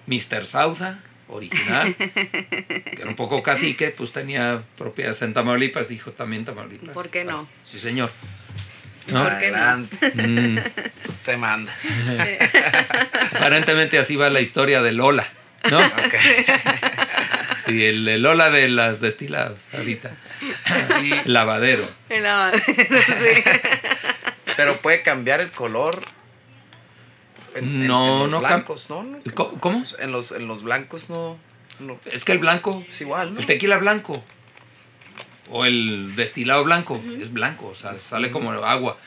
[0.07, 0.47] Mr.
[0.47, 6.95] Sauza, original, que era un poco cacique, pues tenía propiedades en Tamaulipas, dijo también Tamaulipas.
[6.95, 7.49] ¿Por qué no?
[7.65, 8.11] Sí, señor.
[9.13, 9.23] ¿No?
[9.23, 9.57] ¿Por qué no?
[9.57, 10.59] Adelante, Mm,
[11.25, 11.73] te manda.
[13.33, 15.29] aparentemente así va la historia de Lola,
[15.71, 15.79] ¿no?
[15.79, 16.15] Ok.
[17.67, 20.13] Sí, el, el Lola de las destilados, ahorita.
[21.03, 21.89] Y lavadero.
[22.09, 23.43] El lavadero, sí.
[24.57, 26.05] Pero puede cambiar el color.
[27.63, 29.03] No, los no blancos, ¿no?
[29.03, 29.19] ¿no?
[29.35, 29.85] ¿Cómo- cómo?
[29.99, 31.39] En los, en los blancos no,
[31.81, 33.41] no- Es que el blanco, Es igual, ¿no?
[33.41, 34.23] el tequila blanco
[35.49, 38.99] o el destilado blanco es blanco, o sea, sale como agua.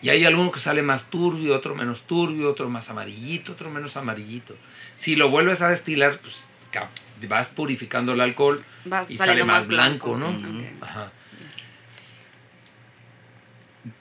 [0.00, 3.96] Y hay alguno que sale más turbio, otro menos turbio, otro más amarillito, otro menos
[3.96, 4.56] amarillito.
[4.94, 6.44] Si lo vuelves a destilar, pues
[7.26, 10.34] vas purificando el alcohol Vas y sale más blanco, ¿no?
[10.80, 11.12] Ajá.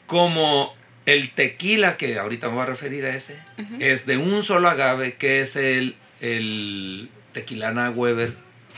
[0.05, 3.39] Como el tequila, que ahorita me voy a referir a ese,
[3.79, 8.35] es de un solo agave, que es el, el tequilana Weber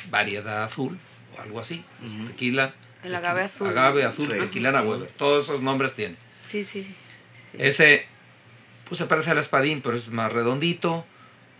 [0.09, 0.99] variedad azul,
[1.35, 1.83] o algo así.
[2.27, 2.73] Tequila.
[3.03, 3.67] El agave azul.
[3.67, 4.37] Agave azul, Sí.
[4.39, 5.09] tequilana Weber.
[5.17, 6.15] Todos esos nombres tiene.
[6.45, 6.95] Sí, sí, sí.
[7.51, 7.57] sí.
[7.59, 8.05] Ese,
[8.87, 11.05] pues se parece al espadín, pero es más redondito.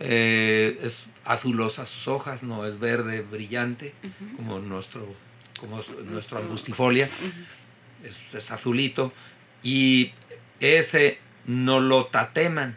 [0.00, 3.94] Eh, es azulosa sus hojas, no es verde brillante
[4.36, 5.14] como nuestro,
[5.58, 7.08] como nuestro Nuestro- angustifolia.
[8.02, 9.12] Es, es azulito.
[9.62, 10.12] Y
[10.60, 12.76] ese no lo tateman.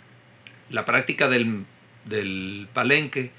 [0.70, 1.66] La práctica del,
[2.06, 3.32] del palenque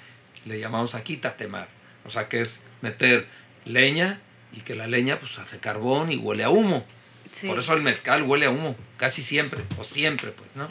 [0.45, 1.69] le llamamos aquí tatemar.
[2.05, 3.27] O sea que es meter
[3.65, 4.21] leña
[4.53, 6.85] y que la leña pues hace carbón y huele a humo.
[7.33, 7.47] Sí.
[7.49, 10.67] Por eso el mezcal huele a humo, casi siempre, o siempre, pues, ¿no?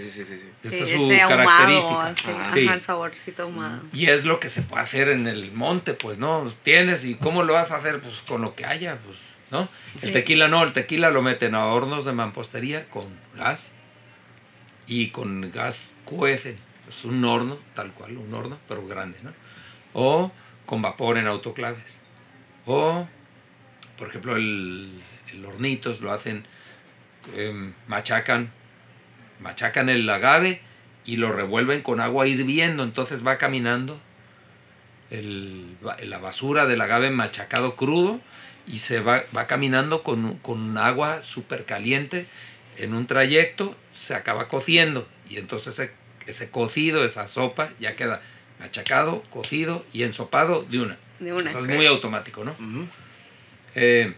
[0.00, 0.38] Sí, sí, sí.
[0.38, 0.48] sí.
[0.62, 2.02] Esa Sí, es su ese ahumado, característica.
[2.06, 2.50] así, Ah.
[2.52, 2.64] Sí.
[2.66, 3.82] Ajá, el saborcito ahumado.
[3.92, 6.52] Y es lo que se puede hacer en el monte, pues, ¿no?
[6.62, 9.16] Tienes y cómo lo vas a hacer, pues, con lo que haya, pues,
[9.50, 9.68] ¿no?
[9.94, 10.12] El Sí.
[10.12, 13.72] tequila no, el tequila lo meten a hornos de mampostería con gas
[14.86, 16.56] y con gas cuecen.
[16.88, 19.32] Es un horno, tal cual, un horno, pero grande, ¿no?
[19.92, 20.32] O
[20.66, 21.98] con vapor en autoclaves.
[22.66, 23.06] O,
[23.98, 26.46] por ejemplo, el, el hornitos lo hacen,
[27.36, 28.52] em, machacan,
[29.40, 30.60] machacan el agave
[31.04, 34.00] y lo revuelven con agua hirviendo, entonces va caminando
[35.10, 38.20] el- la basura del agave machacado crudo
[38.66, 42.26] y se va, va caminando con, con agua súper caliente
[42.76, 45.92] en un trayecto, se acaba cociendo y entonces ese,
[46.26, 48.20] ese cocido, esa sopa ya queda
[48.60, 50.98] machacado, cocido y ensopado de una.
[51.18, 51.48] De una.
[51.48, 52.54] Eso es muy automático, ¿no?
[53.74, 54.14] Eh,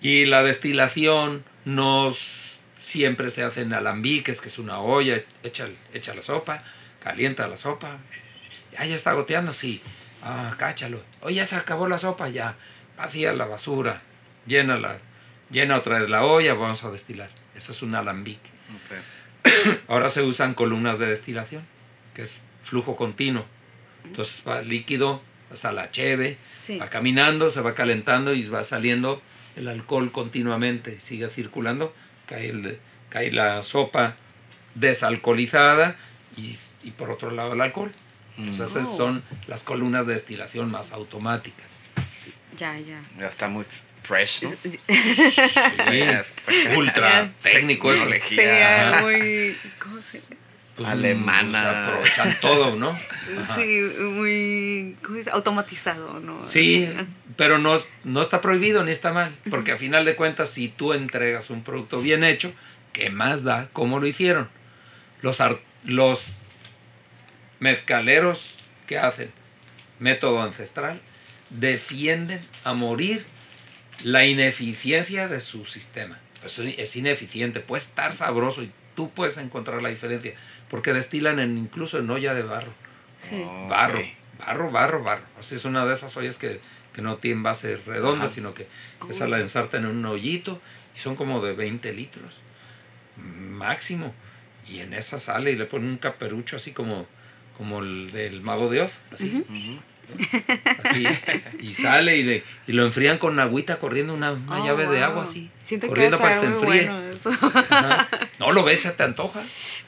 [0.00, 2.47] y la destilación no s-
[2.88, 6.64] siempre se hace en alambiques, que es una olla, echa, echa la sopa,
[7.02, 7.98] calienta la sopa.
[8.76, 9.82] Ah, ya está goteando, sí.
[10.22, 11.02] Ah, cáchalo.
[11.20, 12.56] Oye, ya se acabó la sopa, ya.
[12.96, 14.02] Vacía la basura.
[14.46, 14.98] Llena, la,
[15.50, 17.30] llena otra vez la olla, vamos a destilar.
[17.54, 18.50] Ese es un alambique.
[19.88, 21.64] Ahora se usan columnas de destilación,
[22.14, 23.44] que es flujo continuo.
[24.04, 26.78] Entonces va líquido, pasa la cheve, Sí.
[26.78, 29.20] va caminando, se va calentando y va saliendo
[29.56, 31.92] el alcohol continuamente sigue circulando.
[32.28, 34.16] Cae, el- cae la sopa
[34.74, 35.96] desalcoholizada
[36.36, 37.92] y, y por otro lado el alcohol.
[38.36, 38.96] Entonces esas Oh.
[38.96, 41.66] son las columnas de destilación más automáticas.
[42.56, 43.00] Ya, ya.
[43.18, 43.64] Ya está muy
[44.04, 44.50] fresh, ¿no?
[44.62, 46.24] Sí, acá.
[46.76, 48.04] ultra técnico eso.
[48.28, 48.38] Sí,
[49.02, 49.56] muy.
[49.80, 50.20] ¿Cómo se
[50.78, 51.88] Pues, Alemana.
[51.88, 52.90] aprovechan todo, ¿no?
[53.40, 53.56] Ajá.
[53.56, 54.96] Sí, muy.
[55.02, 55.30] ¿Cómo se dice?
[55.30, 56.46] Automatizado, ¿no?
[56.46, 56.88] Sí,
[57.36, 60.94] pero no, no está prohibido ni está mal, porque a final de cuentas, si tú
[60.94, 62.52] entregas un producto bien hecho,
[62.92, 64.48] ¿qué más da cómo lo hicieron?
[65.20, 65.42] Los,
[65.84, 66.42] los
[67.60, 68.54] mezcaleros,
[68.86, 69.30] ¿qué hacen?
[69.98, 71.00] método ancestral,
[71.50, 73.24] defienden a morir
[74.04, 76.18] la ineficiencia de su sistema.
[76.40, 80.34] Pues es ineficiente, puede estar sabroso y tú puedes encontrar la diferencia,
[80.70, 82.72] porque destilan en, incluso en olla de barro.
[83.16, 83.42] Sí.
[83.46, 84.00] Oh, Barro,
[84.38, 85.24] barro, barro, barro.
[85.40, 86.60] Sea, es una de esas ollas que,
[86.92, 88.34] que no tienen base redonda, Ajá.
[88.34, 88.68] sino que
[89.00, 89.08] Oh.
[89.10, 90.60] esa la ensartan en un hoyito
[90.94, 92.40] y son como de 20 litros
[93.16, 94.14] máximo.
[94.68, 97.06] Y en esa sale y le ponen un caperucho así como,
[97.56, 99.44] como el del mago de Oz, así.
[100.84, 101.04] Así,
[101.60, 105.02] y sale y, le, y lo enfrían con agüita corriendo una, una Oh, llave de
[105.02, 106.88] agua así, Siento corriendo para que se enfríe.
[106.88, 107.30] bueno eso.
[107.30, 108.08] Ajá.
[108.38, 109.42] No lo ves, se te antoja.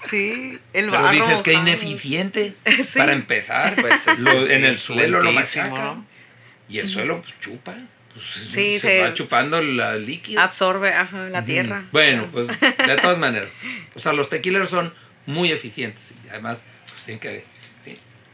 [0.08, 2.54] Sí, el Pero barro dices que ineficiente.
[2.66, 2.98] Sí.
[2.98, 5.72] Para empezar, Pues es- lo- es- en el suelo lo machacan.
[5.74, 6.06] ¿no?
[6.68, 7.74] Y el suelo pues, chupa.
[8.14, 10.40] pues, Sí, se, se- va chupando la líquido.
[10.40, 11.84] Absorbe, ajá, la tierra.
[11.92, 13.56] Bueno, pues de todas maneras.
[13.94, 14.92] O sea, los tequileros son
[15.26, 17.44] muy eficientes y además pues, tienen, que,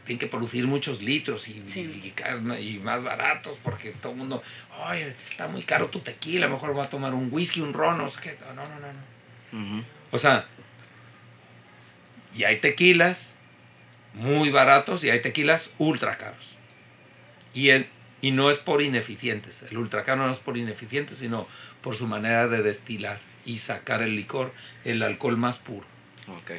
[0.07, 1.81] tienen que producir muchos litros y, Sí.
[1.81, 4.41] y y más baratos porque todo el mundo,
[4.89, 8.09] oye, está muy caro tu tequila, mejor voy a tomar un whisky, un ron, no
[8.09, 8.37] sé qué.
[8.55, 9.77] No, no, no, no.
[9.77, 9.83] Ujú.
[10.11, 10.47] O sea,
[12.35, 13.35] y hay tequilas
[14.13, 16.53] muy baratos y hay tequilas ultra caros.
[17.53, 17.87] Y, el,
[18.21, 19.63] y no es por ineficientes.
[19.69, 21.47] El ultra caro no es por ineficientes, sino
[21.81, 24.53] por su manera de destilar y sacar el licor,
[24.85, 25.85] el alcohol más puro.
[26.27, 26.51] Ok.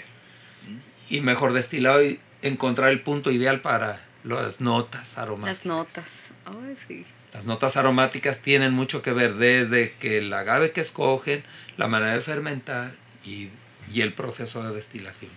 [1.11, 5.65] Y mejor destilado y encontrar el punto ideal para las notas aromáticas.
[5.65, 6.31] Las notas.
[6.45, 7.05] Ay, sí.
[7.33, 11.45] Las notas aromáticas tienen mucho que ver desde que el agave que escogen,
[11.77, 12.93] la manera de fermentar
[13.25, 13.51] y,
[13.93, 15.31] y el proceso de destilación.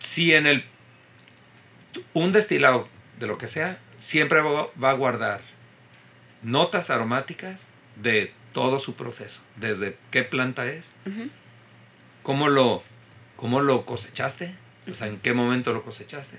[0.00, 0.64] Si en el
[2.12, 5.42] un destilado de lo que sea siempre va, a guardar
[6.42, 10.92] notas aromáticas de todo su proceso, desde qué planta es,
[12.22, 12.82] cómo lo,
[13.36, 14.54] cómo lo cosechaste,
[14.88, 16.38] o sea, en qué momento lo cosechaste,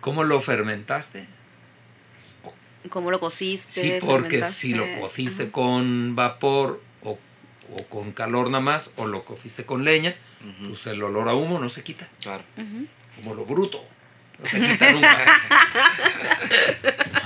[0.00, 1.26] cómo lo fermentaste,
[2.88, 3.80] ¿Cómo lo cociste?
[3.80, 5.52] Sí, porque si lo cociste Ajá.
[5.52, 7.16] con vapor o,
[7.72, 10.16] o con calor nada más, o lo cociste con leña,
[10.66, 12.42] pues el olor a humo no se quita, Claro.
[13.14, 13.86] Como lo bruto.
[14.40, 15.40] No se quita nunca.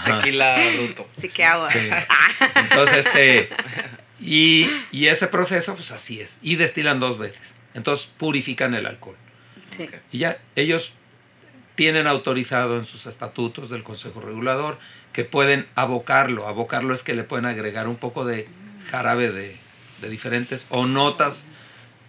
[0.04, 1.08] Tequila bruto.
[1.18, 1.48] Sí, ¿qué?
[1.72, 1.78] Sí.
[2.56, 3.48] Entonces, este.
[4.20, 6.38] Y, y ese proceso, pues así es.
[6.42, 7.54] Y destilan dos veces.
[7.74, 9.16] Entonces purifican el alcohol.
[9.76, 9.88] Sí.
[10.12, 10.92] Y ya ellos
[11.74, 14.78] tienen autorizado en sus estatutos del Consejo Regulador
[15.12, 16.46] que pueden abocarlo.
[16.48, 18.48] Abocarlo es que le pueden agregar un poco de
[18.90, 19.56] jarabe de,
[20.00, 21.46] de diferentes o notas,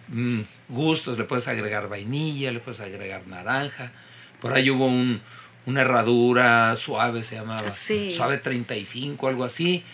[0.08, 1.18] mm, gustos.
[1.18, 3.92] Le puedes agregar vainilla, le puedes agregar naranja.
[4.40, 5.20] Por ahí hubo un,
[5.66, 7.70] una herradura suave, se llamaba.
[7.70, 8.12] Sí.
[8.12, 9.84] Suave 35, algo así,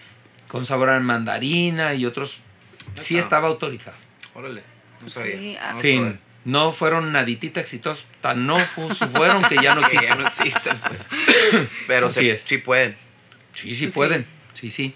[0.49, 2.39] con sabor a mandarina y otros.
[3.01, 3.97] Sí estaba autorizado.
[4.35, 4.63] Órale.
[5.03, 5.69] No Sí, sabía.
[5.71, 5.73] ah.
[5.73, 6.01] No Sí.
[6.45, 10.19] No fueron naditita exitosos, tan no fu- fueron que ya no Que ya existen.
[10.19, 11.69] no existen, pues.
[11.87, 12.43] Pero Así es.
[12.43, 12.97] sí pueden.
[13.55, 14.95] Sí, sí pueden, sí, sí.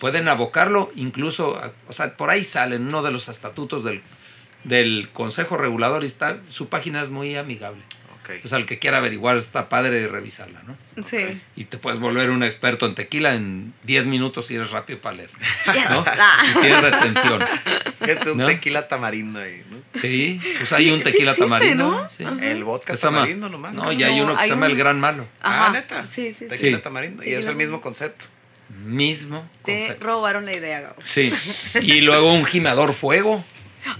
[0.00, 4.02] Pueden abocarlo, incluso, o sea, por ahí salen uno de los estatutos del,
[4.64, 7.80] del Consejo Regulador y está, su página es muy amigable.
[8.20, 8.44] Ok.
[8.44, 10.76] O sea, el que quiera averiguar está padre revisarla, ¿no?
[11.02, 11.40] Sí.
[11.56, 15.16] Y te puedes volver un experto en tequila en 10 minutos si eres rápido para
[15.16, 15.30] leer.
[15.90, 16.04] ¿no?
[16.50, 17.42] Y tienes retención.
[18.06, 18.46] Fíjate, un ¿No?
[18.46, 19.76] tequila tamarindo ahí, ¿no?
[20.00, 21.90] Sí, pues hay un sí tequila existe, tamarindo.
[21.90, 22.10] ¿no?
[22.10, 22.24] Sí.
[22.24, 22.44] Ajá.
[22.50, 23.76] El vodka llama- tamarindo nomás.
[23.76, 25.26] No, y hay No, uno que hay se llama un- El Gran Malo.
[25.40, 25.66] Ajá.
[25.66, 26.06] Ah, ¿neta?
[26.08, 26.46] Sí, sí, sí.
[26.48, 26.82] Tequila Sí.
[26.82, 27.22] tamarindo.
[27.24, 28.24] Y es el mismo concepto.
[28.84, 30.96] Mismo Te robaron la idea, Gabo.
[31.04, 31.30] Sí.
[31.82, 33.44] Y luego un gimador fuego.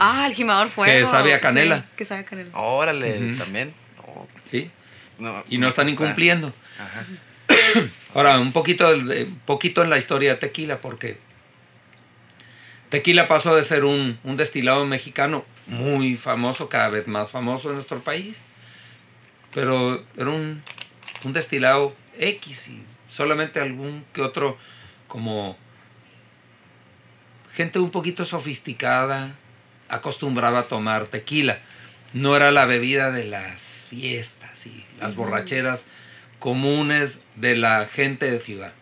[0.00, 0.92] Ah, el gimador fuego.
[0.92, 1.78] Que sabe a canela.
[1.78, 2.50] Sí, que sabe a canela.
[2.58, 3.72] Órale, también.
[4.50, 4.70] ¿sí?
[5.18, 6.02] no, Y no están está.
[6.04, 6.52] incumpliendo.
[6.78, 7.06] Ajá.
[8.14, 11.18] Ahora, un poquito, un poquito en la historia de tequila, porque
[12.96, 17.74] tequila pasó de ser un, un destilado mexicano muy famoso, cada vez más famoso en
[17.74, 18.38] nuestro país,
[19.52, 20.62] pero era un,
[21.22, 24.56] un destilado X y solamente algún que otro
[25.09, 25.59] como
[27.52, 29.35] gente un poquito sofisticada
[29.90, 31.59] acostumbraba a tomar tequila.
[32.14, 35.87] No era la bebida de las fiestas y las borracheras
[36.38, 38.72] comunes de la gente de ciudad.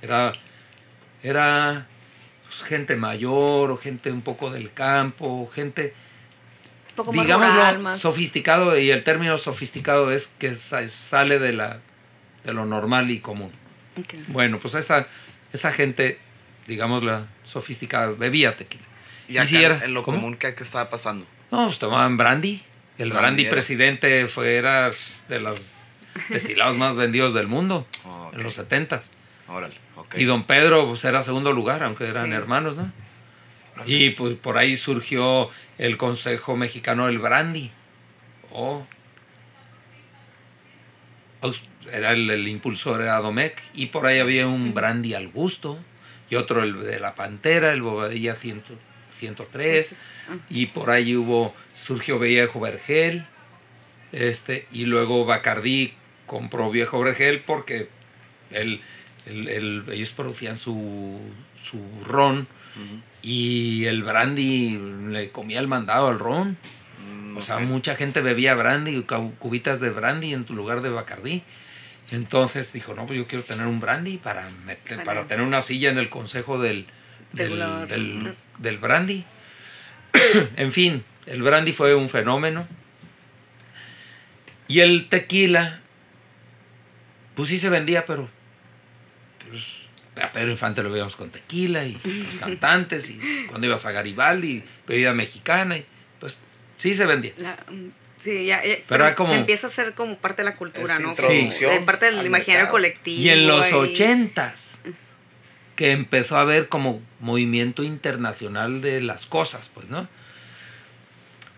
[0.00, 0.32] Era,
[1.22, 1.88] era
[2.48, 5.94] pues, gente mayor o gente un poco del campo, gente,
[6.90, 7.98] Un poco más digámoslo, rural, más.
[7.98, 11.80] sofisticado, y el término sofisticado es que sa- sale de, la,
[12.44, 13.52] de lo normal y común.
[14.28, 15.06] Bueno, pues esa,
[15.52, 16.18] esa gente,
[16.66, 18.84] digamos la sofisticada, bebía tequila.
[19.28, 19.84] Y ¿Y acá si era?
[19.84, 20.18] en lo ¿Cómo?
[20.18, 21.26] común que que estaba pasando.
[21.50, 22.62] No, pues tomaban brandy.
[22.96, 23.50] El Brandy brandy era.
[23.50, 25.74] presidente fue era pues, de los
[26.30, 28.44] destilados más vendidos del mundo Oh, en ok.
[28.44, 29.10] los setentas.
[29.48, 29.74] Órale,
[30.16, 32.32] Y don Pedro pues, era segundo lugar, aunque eran Sí.
[32.32, 32.90] hermanos, ¿no?
[33.86, 37.70] Y pues por ahí surgió el Consejo Mexicano del Brandy.
[38.50, 38.86] Oh.
[41.92, 45.78] era el, el impulsor era Domecq, y por ahí había un brandy al gusto,
[46.28, 48.62] y otro el de la Pantera, el Bobadilla 100
[49.18, 53.26] 103, Entonces, ah, y por ahí hubo, surgió Viejo Vergel,
[54.12, 55.94] este, y luego Bacardí
[56.26, 57.88] compró Viejo Vergel porque
[58.50, 58.80] él,
[59.28, 61.20] el- el- ellos producían su,
[61.60, 62.46] su ron
[63.22, 66.56] y el brandy le comía el mandado al ron.
[67.12, 70.88] Mm, O sea, mucha gente bebía brandy, cu- cubitas de brandy en tu lugar de
[70.90, 71.42] Bacardí.
[72.10, 75.60] Entonces dijo, no, pues yo quiero tener un brandy para, meter, Para- para tener una
[75.60, 76.86] silla en el consejo del,
[77.32, 79.24] del- del brandy.
[80.56, 82.66] en fin, el brandy fue un fenómeno.
[84.68, 85.80] Y el tequila,
[87.34, 88.28] pues sí se vendía, pero
[89.50, 89.64] pues,
[90.22, 94.62] a Pedro Infante lo veíamos con tequila y los cantantes y cuando ibas a Garibaldi,
[94.86, 95.86] bebida mexicana y
[96.20, 96.38] pues
[96.76, 97.32] sí se vendía.
[97.36, 100.46] la- mm, sí, ya, ya Pero se, como- se empieza a ser como parte de
[100.50, 101.14] la cultura, ¿no?
[101.14, 102.70] Como de parte del imaginario mercado.
[102.72, 103.20] colectivo.
[103.22, 104.78] Y en los y- ochentas,
[105.76, 110.08] que empezó a haber como movimiento internacional de las cosas, pues, ¿no?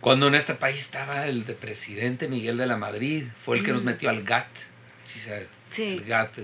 [0.03, 3.73] Cuando en este país estaba el de presidente Miguel de la Madrid, fue el que
[3.73, 3.87] nos Mm.
[3.87, 4.49] metió al GATT,
[5.05, 5.21] ¿sí?
[5.71, 5.83] Sí.
[5.95, 6.39] el GATT,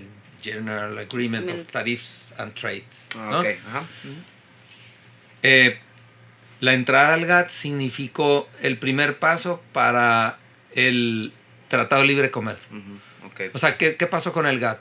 [0.46, 1.66] General Agreement of.
[1.66, 3.06] Tariffs and Trades.
[3.16, 3.40] Ah, ¿no?
[3.40, 3.80] ok, ajá.
[3.80, 4.14] Ujú.
[5.42, 5.78] Eh,
[6.60, 10.38] la entrada al GATT significó el primer paso para
[10.74, 11.32] el
[11.68, 12.68] Tratado de Libre Comercio.
[12.70, 13.54] Ujú, ok.
[13.54, 14.80] O sea, ¿qué, qué pasó con el GATT?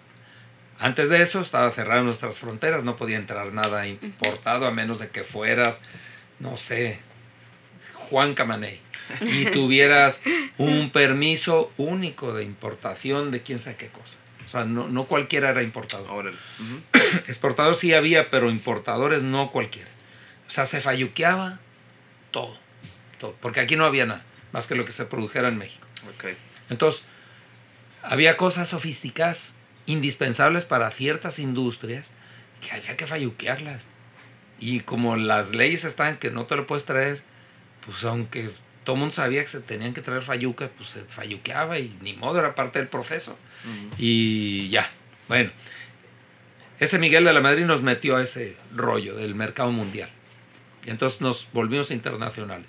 [0.80, 5.10] Antes de eso estaba cerrado nuestras fronteras, no podía entrar nada importado a menos de
[5.10, 5.82] que fueras,
[6.40, 7.00] no sé,
[8.10, 8.80] Juan Camaney
[9.22, 10.22] y tuvieras
[10.58, 14.18] un permiso único de importación de quién sabe qué cosa.
[14.46, 16.10] O sea, no, no cualquiera era importador.
[16.12, 16.38] Órale.
[17.28, 19.90] Exportador sí había, pero importadores no cualquiera.
[20.48, 21.60] O sea, se falluqueaba
[22.32, 22.56] todo,
[23.20, 25.88] todo, porque aquí no había nada, más que lo que se produjera en México.
[26.70, 27.04] Entonces,
[28.04, 29.56] había cosas sofisticadas
[29.88, 32.12] indispensables para ciertas industrias
[32.62, 33.86] que había que falluquearlas.
[34.60, 37.24] Y como las leyes están que no te lo puedes traer,
[37.86, 38.52] pues aunque
[38.86, 42.14] todo el mundo sabía que se tenían que traer falluca, pues se falluqueaba y ni
[42.14, 43.38] modo, era parte del proceso.
[43.98, 44.90] Y ya,
[45.28, 45.52] bueno.
[46.80, 50.10] Ese Miguel de la Madrid nos metió a ese rollo del mercado mundial.
[50.86, 52.68] Y entonces nos volvimos internacionales.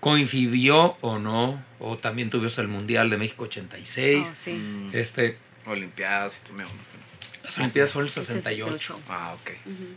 [0.00, 4.26] Coincidió o no, o también tuvimos el Mundial de México 86.
[4.28, 4.52] Oh, sí.
[4.52, 6.64] Mm, Este, Olimpiadas y tú me
[7.44, 8.78] las Olimpiadas fueron el Ese es el 68.
[8.78, 9.00] show.
[9.08, 9.50] Ah, ok.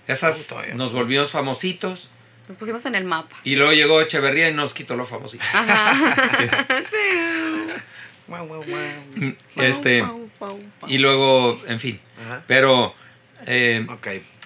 [0.08, 2.10] Esas nos volvimos famositos.
[2.48, 3.36] Nos pusimos en el mapa.
[3.44, 5.48] Y luego llegó Echeverría y nos quitó los famositos.
[5.54, 6.66] Ajá.
[8.28, 9.36] Guau, guau, guau.
[9.56, 10.04] Este,
[10.88, 12.00] y luego, en fin.
[12.20, 12.44] Ajá.
[12.48, 12.96] Pero
[13.46, 13.86] eh,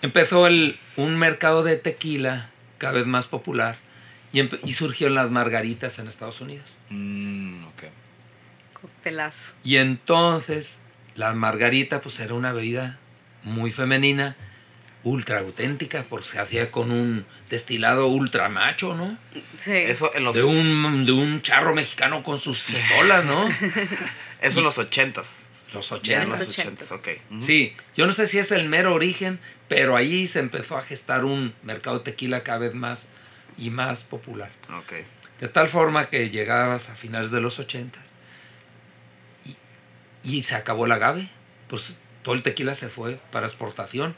[0.01, 3.77] empezó el, un mercado de tequila cada vez más popular
[4.33, 6.65] y, y surgieron las margaritas en Estados Unidos.
[6.89, 7.83] Mm, ok.
[8.81, 9.53] Coctelazo.
[9.63, 10.81] Y entonces
[11.15, 12.99] la margarita pues era una bebida
[13.43, 14.35] muy femenina,
[15.03, 19.17] ultra auténtica, porque se hacía con un destilado ultra macho, ¿no?
[19.63, 19.71] Sí.
[19.71, 23.47] Eso en los, De un, de un charro mexicano con sus pistolas, ¿no?
[24.41, 25.27] eso en los ochentas.
[25.73, 26.39] Los ochentas.
[26.39, 27.09] los ochentas, ok.
[27.41, 31.25] Sí, yo no sé si es el mero origen, pero ahí se empezó a gestar
[31.25, 33.09] un mercado de tequila cada vez más
[33.57, 34.51] y más popular.
[34.79, 34.93] Ok.
[35.39, 37.99] De tal forma que llegabas a finales de los 80
[39.45, 41.29] y, y se acabó el agave.
[41.67, 44.15] Pues todo el tequila se fue para exportación.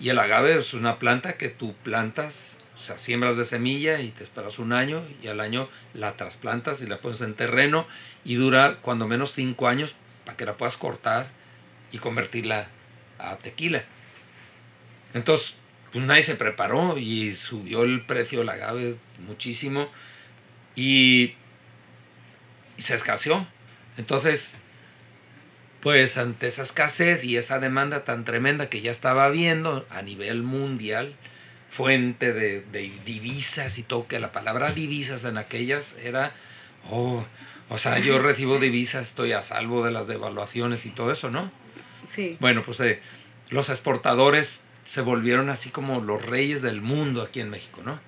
[0.00, 4.10] Y el agave es una planta que tú plantas, o sea, siembras de semilla y
[4.10, 7.86] te esperas un año y al año la trasplantas y la pones en terreno
[8.24, 11.28] y dura cuando menos cinco años para que la puedas cortar
[11.90, 12.68] y convertirla
[13.18, 13.84] a tequila.
[15.14, 15.54] Entonces,
[15.92, 19.88] pues nadie se preparó y subió el precio del agave muchísimo
[20.76, 21.34] y
[22.76, 23.46] se escaseó.
[23.96, 24.54] Entonces,
[25.80, 30.42] pues ante esa escasez y esa demanda tan tremenda que ya estaba habiendo a nivel
[30.42, 31.14] mundial,
[31.70, 36.32] fuente de, de divisas y todo, que la palabra divisas en aquellas era,
[36.90, 37.24] oh,
[37.68, 41.50] o sea, yo recibo divisas, estoy a salvo de las devaluaciones y todo eso, ¿no?
[42.08, 42.36] Sí.
[42.40, 43.00] Bueno, pues eh,
[43.50, 48.00] los exportadores se volvieron así como los reyes del mundo aquí en México, ¿no?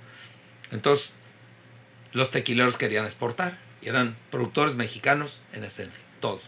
[0.72, 1.12] Entonces,
[2.12, 6.42] los tequileros querían exportar y eran productores mexicanos en esencia, todos.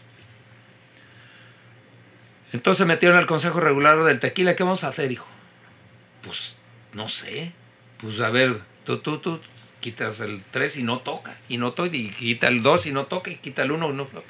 [2.53, 4.55] Entonces metieron al Consejo Regular del Tequila.
[4.55, 5.25] ¿Qué vamos a hacer, hijo?
[6.21, 6.57] Pues,
[6.93, 7.51] no sé.
[7.97, 9.39] Pues, a ver, tú, tú, tú
[9.79, 11.37] quitas el 3 y no toca.
[11.49, 11.89] Y no toca.
[11.95, 13.31] Y quita el 2 y no toca.
[13.31, 14.27] Y quita el 1 y no toca.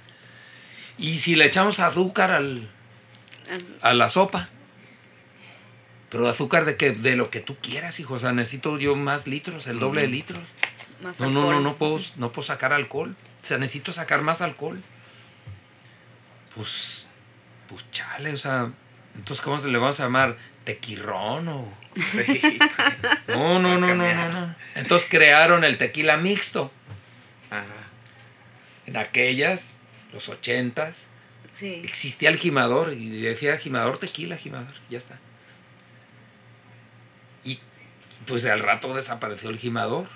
[0.97, 2.69] Y si le echamos azúcar al,
[3.81, 4.49] a la sopa.
[6.09, 8.13] Pero azúcar de que de lo que tú quieras, hijo.
[8.13, 10.15] O sea, necesito yo más litros, el doble de Ujú.
[10.15, 10.43] litros.
[11.01, 13.15] Más No, no, no, no puedo, no puedo sacar alcohol.
[13.41, 14.81] O sea, necesito sacar más alcohol.
[16.55, 17.07] pues,
[17.67, 18.71] pues chale, o sea,
[19.15, 20.37] entonces, ¿cómo se le vamos a llamar?
[20.63, 21.73] ¿Tequirrón o...?
[21.95, 22.23] Sí,
[22.57, 23.27] pues.
[23.27, 24.55] No, no, no, no, no.
[24.75, 26.71] Entonces crearon el tequila mixto.
[27.51, 27.65] Ajá.
[28.87, 29.79] En aquellas,
[30.11, 31.05] los ochentas,
[31.53, 31.81] Sí.
[31.83, 35.19] existía el gimador y decía gimador tequila, gimador, ya está.
[37.43, 37.59] Y
[38.25, 40.07] pues al rato desapareció el gimador.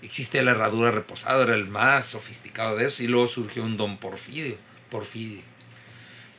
[0.00, 3.02] Existe la herradura reposada, era el más sofisticado de eso.
[3.02, 4.56] Y luego surgió un don Porfidio,
[4.90, 5.42] Porfidio.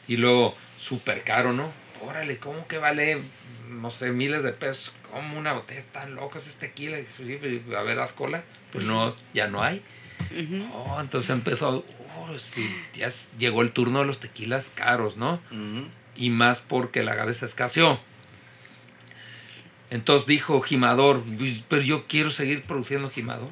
[0.09, 1.71] Y luego, súper caro, ¿no?
[2.01, 3.21] Órale, ¿cómo que vale,
[3.69, 4.93] no sé, miles de pesos?
[5.11, 6.97] ¿Cómo una botella tan loca es este tequila?
[7.17, 8.43] Sí, pues, a ver, haz cola.
[8.71, 9.83] Pues no, ya no hay.
[10.73, 11.85] Oh, entonces empezó,
[12.17, 15.39] oh, sí, ya llegó el turno de los tequilas caros, ¿no?
[16.15, 17.99] Y más porque agave se escaseó.
[19.91, 23.49] Entonces dijo Jimador, "Pues, pero yo quiero seguir produciendo Jimador.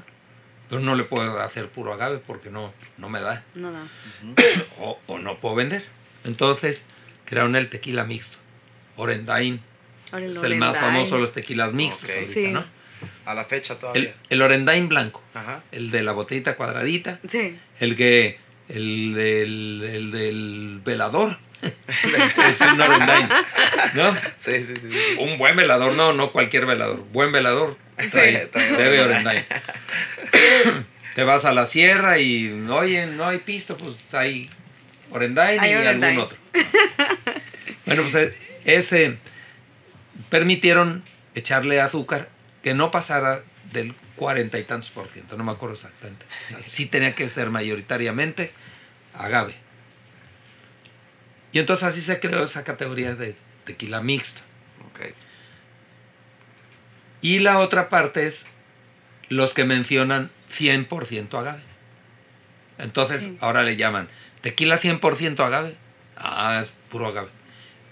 [0.70, 3.44] Pero no le puedo hacer puro agave porque no, no me da.
[3.56, 3.88] No, no.
[4.80, 5.86] O, o no puedo vender.
[6.24, 6.86] Entonces
[7.26, 8.38] crearon el tequila mixto.
[8.96, 9.62] Orendain
[10.20, 12.48] es el más famoso de los tequilas mixtos ahorita, Sí.
[12.50, 12.66] ¿no?
[13.26, 14.02] A la fecha todavía.
[14.02, 15.62] El, el Orendain blanco, Ajá.
[15.72, 17.58] el de la botellita cuadradita, Sí.
[17.80, 18.40] el que
[18.70, 21.38] el del, el del velador
[22.50, 23.30] es un Orendain,
[23.94, 24.16] ¿no?
[24.38, 24.90] Sí, sí, sí.
[24.92, 25.16] sí.
[25.20, 27.04] Un buen velador, no, no cualquier velador.
[27.12, 27.78] Buen velador.
[27.98, 29.44] trae- trae debe Orendain.
[30.34, 30.86] Orendain.
[31.16, 34.50] Te vas a la sierra y oye, no hay pisto, pues hay
[35.12, 36.04] Orendain y Orendain.
[36.20, 36.38] algún otro.
[37.86, 39.18] bueno, pues eh, ese
[40.30, 41.04] permitieron
[41.36, 42.30] echarle azúcar
[42.64, 46.26] que no pasara del cuarenta y tantos por ciento, no me acuerdo exactamente.
[46.48, 48.52] O sea, sí tenía que ser mayoritariamente
[49.14, 49.56] agave.
[51.52, 53.36] Y entonces así se creó esa categoría de
[53.66, 54.42] tequila mixto.
[54.90, 55.14] Ok.
[57.22, 58.48] Y la otra parte es
[59.30, 61.62] los que mencionan 100% agave.
[62.78, 63.38] Entonces, Sí.
[63.42, 64.08] ahora le llaman
[64.48, 65.76] tequila 100% agave.
[66.16, 67.28] Ah, es puro agave.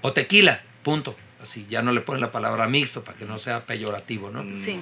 [0.01, 1.13] O tequila, punto.
[1.41, 4.43] Así, ya no le ponen la palabra mixto para que no sea peyorativo, ¿no?
[4.43, 4.81] Mm, Sí.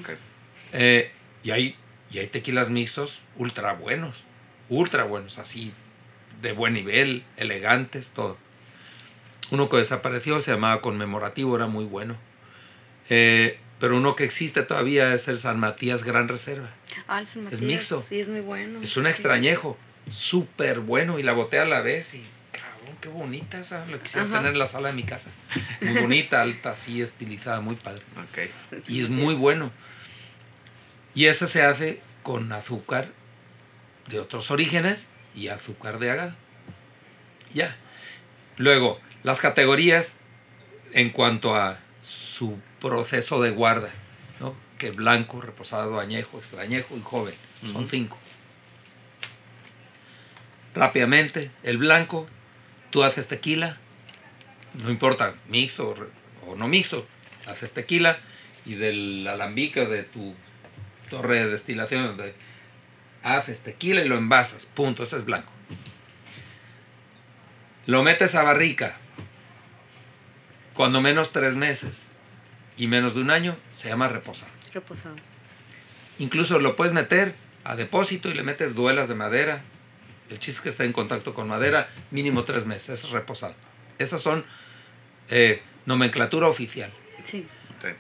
[0.72, 1.12] Eh,
[1.44, 1.76] y, hay,
[2.12, 4.24] y hay tequilas mixtos ultra buenos.
[4.70, 5.74] Ultra buenos, así,
[6.44, 8.38] de buen nivel, elegantes, todo.
[9.50, 12.16] Uno que desapareció se llamaba conmemorativo, era muy bueno.
[13.10, 16.70] Eh, pero uno que existe todavía es el San Matías Gran Reserva.
[17.08, 18.06] Ah, el San Es Matías, mixto.
[18.08, 18.80] Sí, es muy bueno.
[18.82, 19.10] Es un Sí.
[20.12, 21.20] Súper bueno.
[21.20, 23.86] Y la botella a la vez y, cabrón, qué bonita esa.
[23.86, 24.38] La quisiera Ajá.
[24.38, 25.30] tener en la sala de mi casa.
[25.82, 28.04] Muy bonita, alta, así, estilizada, muy padre.
[28.88, 29.72] Y es muy bueno.
[31.16, 33.10] Y ese se hace con azúcar
[34.08, 36.34] de otros orígenes y azúcar de agave.
[37.54, 37.78] Ya.
[38.58, 40.20] Luego, las categorías
[40.94, 43.92] en cuanto a su proceso de guarda,
[44.40, 44.56] ¿no?
[44.78, 47.36] Que blanco, reposado, añejo, extrañejo y joven.
[47.72, 48.18] Son cinco.
[50.76, 52.28] Rápidamente, el blanco,
[52.90, 53.78] tú haces tequila,
[54.84, 55.96] no importa, mixto
[56.48, 57.08] o no mixto,
[57.46, 58.20] haces tequila
[58.66, 60.34] y del alambique de tu
[61.10, 62.34] torre de destilación donde
[63.22, 65.52] haces tequila y lo envasas, punto, ese es blanco.
[67.86, 68.98] Lo metes a barrica,
[70.74, 72.08] cuando menos tres meses
[72.78, 74.52] y menos de un año, se llama reposado.
[74.74, 75.16] Reposado.
[76.18, 79.64] Incluso lo puedes meter a depósito y le metes duelas de madera.
[80.34, 83.54] El chiste es que está en contacto con madera, mínimo tres meses, es reposado.
[84.00, 84.44] Esas son
[85.30, 86.92] eh, nomenclatura oficial.
[87.24, 87.46] Sí.
[87.78, 87.94] Ok.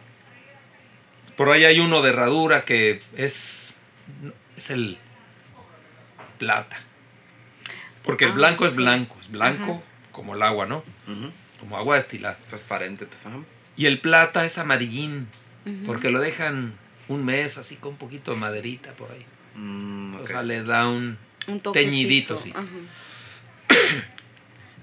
[1.37, 3.75] Por ahí hay uno de herradura que es,
[4.57, 4.97] es el
[6.39, 6.77] plata.
[8.03, 10.83] Porque el Ah, blanco es blanco, es blanco como el agua, ¿no?
[11.59, 12.37] Como agua destilada.
[12.49, 13.25] Transparente, pues.
[13.27, 13.37] Ajá.
[13.77, 15.27] Y el plata es amarillín,
[15.85, 16.73] porque lo dejan
[17.07, 19.25] un mes así con un poquito de maderita por ahí.
[19.55, 21.17] Mm, O sea, le da un...
[21.47, 22.53] Un teñidito, sí.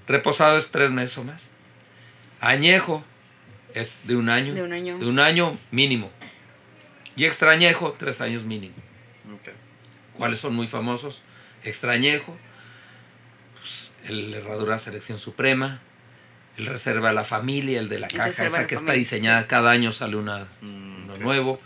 [0.07, 1.47] Reposado es tres meses o más.
[2.41, 3.05] Añejo
[3.75, 4.55] es de un año.
[4.55, 4.99] De un año.
[4.99, 6.11] De un año mínimo.
[7.17, 8.75] Y extrañejo, tres años mínimo.
[10.17, 11.23] ¿Cuáles son muy famosos?
[11.65, 12.37] Extrañejo,
[13.59, 15.81] pues, el Herradura Selección Suprema,
[16.59, 19.47] el Reserva de la Familia, el de la El caja, esa la que está diseñada,
[19.47, 21.61] cada año sale una, Mm, uno nuevo.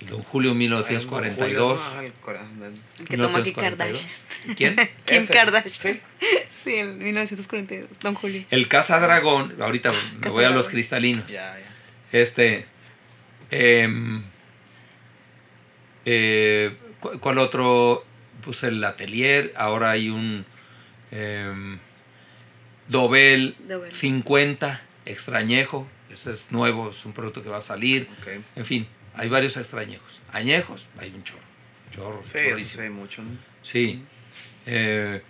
[0.00, 1.80] El Don Julio 1942.
[1.82, 3.54] Ah, el que toma Kim 1942.
[3.54, 4.56] Kardashian.
[4.56, 4.76] ¿Quién?
[5.06, 5.94] Kim Ese, Kardashian.
[5.94, 6.00] Sí.
[6.66, 7.88] Sí, el 1942.
[8.00, 8.44] Don Julio.
[8.50, 11.24] El Casa Dragón, ahorita me Casa voy a los cristalinos.
[11.28, 12.18] Ya, ya.
[12.18, 12.66] Este.
[13.52, 14.24] em,
[16.04, 18.04] eh, ¿cu- ¿Cuál otro?
[18.42, 19.52] Pues el Atelier.
[19.56, 20.44] Ahora hay un.
[21.10, 21.78] em,
[22.88, 23.92] Dobel Dobel.
[23.92, 25.86] 50 extrañejo.
[26.10, 28.08] Ese es nuevo, es un producto que va a salir.
[28.20, 28.28] Ok.
[28.56, 28.86] En fin,
[29.16, 30.20] hay varios extrañejos.
[30.32, 31.40] Añejos, hay un chorro.
[31.94, 32.76] Chorro, Sí, eso chorrísimo.
[32.76, 33.38] sí hay mucho, ¿no?
[33.62, 34.02] Sí.
[34.66, 35.22] Eh,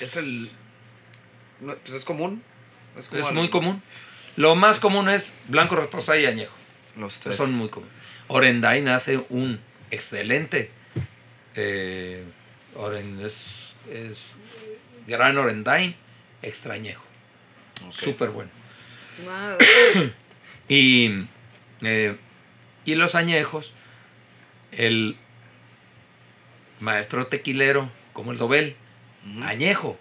[0.00, 0.50] Es el.
[1.60, 2.42] no, pues es común.
[2.98, 3.82] Es, como Es al- muy común.
[4.36, 6.54] Lo más común es blanco, reposado y añejo.
[6.96, 7.36] Los tres.
[7.36, 7.94] Son muy comunes.
[8.28, 9.60] Orendain hace un
[9.90, 10.70] excelente.
[11.56, 12.24] Eh,
[12.76, 14.34] Oren, es, es
[15.06, 15.94] gran Orendain,
[16.42, 17.02] extrañejo.
[17.86, 17.92] Ok.
[17.92, 18.50] Súper bueno.
[19.24, 20.10] Wow.
[20.68, 21.26] Y,
[21.82, 22.16] eh,
[22.84, 23.72] y los añejos,
[24.72, 25.16] el
[26.80, 28.76] maestro tequilero, como el Dobel,
[29.42, 29.98] añejo.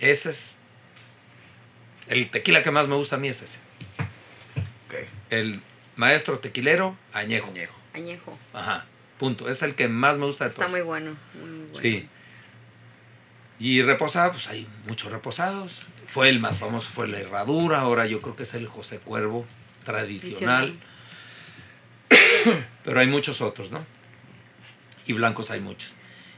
[0.00, 0.58] Ese es.
[2.06, 3.58] El tequila que más me gusta a mí es ese.
[5.30, 5.60] El
[5.96, 7.48] maestro tequilero, añejo.
[7.48, 7.74] Añejo.
[7.92, 8.38] Añejo.
[8.54, 8.86] Ajá.
[9.18, 9.48] Punto.
[9.48, 10.70] Es el que más me gusta de Está todos.
[10.70, 11.16] muy bueno.
[11.34, 11.78] Muy bueno.
[11.80, 12.08] Sí.
[13.58, 15.84] Y reposado, pues hay muchos reposados.
[16.06, 17.80] Fue el más famoso, fue la herradura.
[17.80, 19.46] Ahora yo creo que es el José Cuervo
[19.84, 20.78] tradicional.
[22.84, 23.84] Pero hay muchos otros, ¿no?
[25.06, 25.90] Y blancos hay muchos.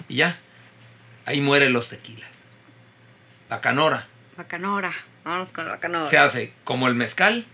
[0.08, 0.38] Y ya.
[1.26, 2.30] Ahí mueren los tequilas.
[3.48, 4.06] La canora.
[4.36, 4.92] Bacanora.
[5.24, 6.04] Vámonos con la bacanora.
[6.04, 7.44] Se hace como el mezcal,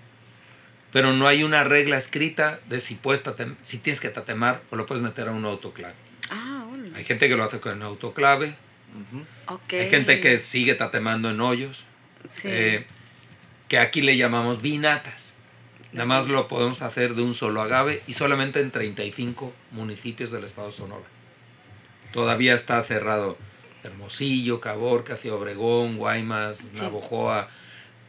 [0.92, 4.76] pero no hay una regla escrita de si, puedes tatem- si tienes que tatemar o
[4.76, 5.94] lo puedes meter a un autoclave.
[6.30, 6.94] Ah, bueno.
[6.97, 8.55] Hay gente que lo hace con autoclave,
[9.11, 9.24] Ujú.
[9.55, 9.72] Ok.
[9.72, 11.84] hay gente que sigue tatemando en hoyos,
[12.30, 12.49] Sí.
[12.51, 12.86] eh,
[13.68, 15.26] que aquí le llamamos vinatas.
[15.97, 20.44] Nada más lo podemos hacer de un solo agave y solamente en 35 municipios del
[20.44, 21.07] estado de Sonora.
[22.12, 23.38] Todavía está cerrado
[23.82, 26.82] Hermosillo, Caborca, Ciudad Obregón, Guaymas, Sí.
[26.82, 27.49] Navojoa,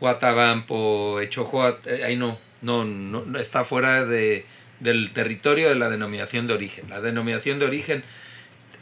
[0.01, 4.45] Guatabampo, Echojoa, eh, ahí no, no, no, no, está fuera de,
[4.81, 6.89] del territorio de la denominación de origen.
[6.89, 8.03] La denominación de origen,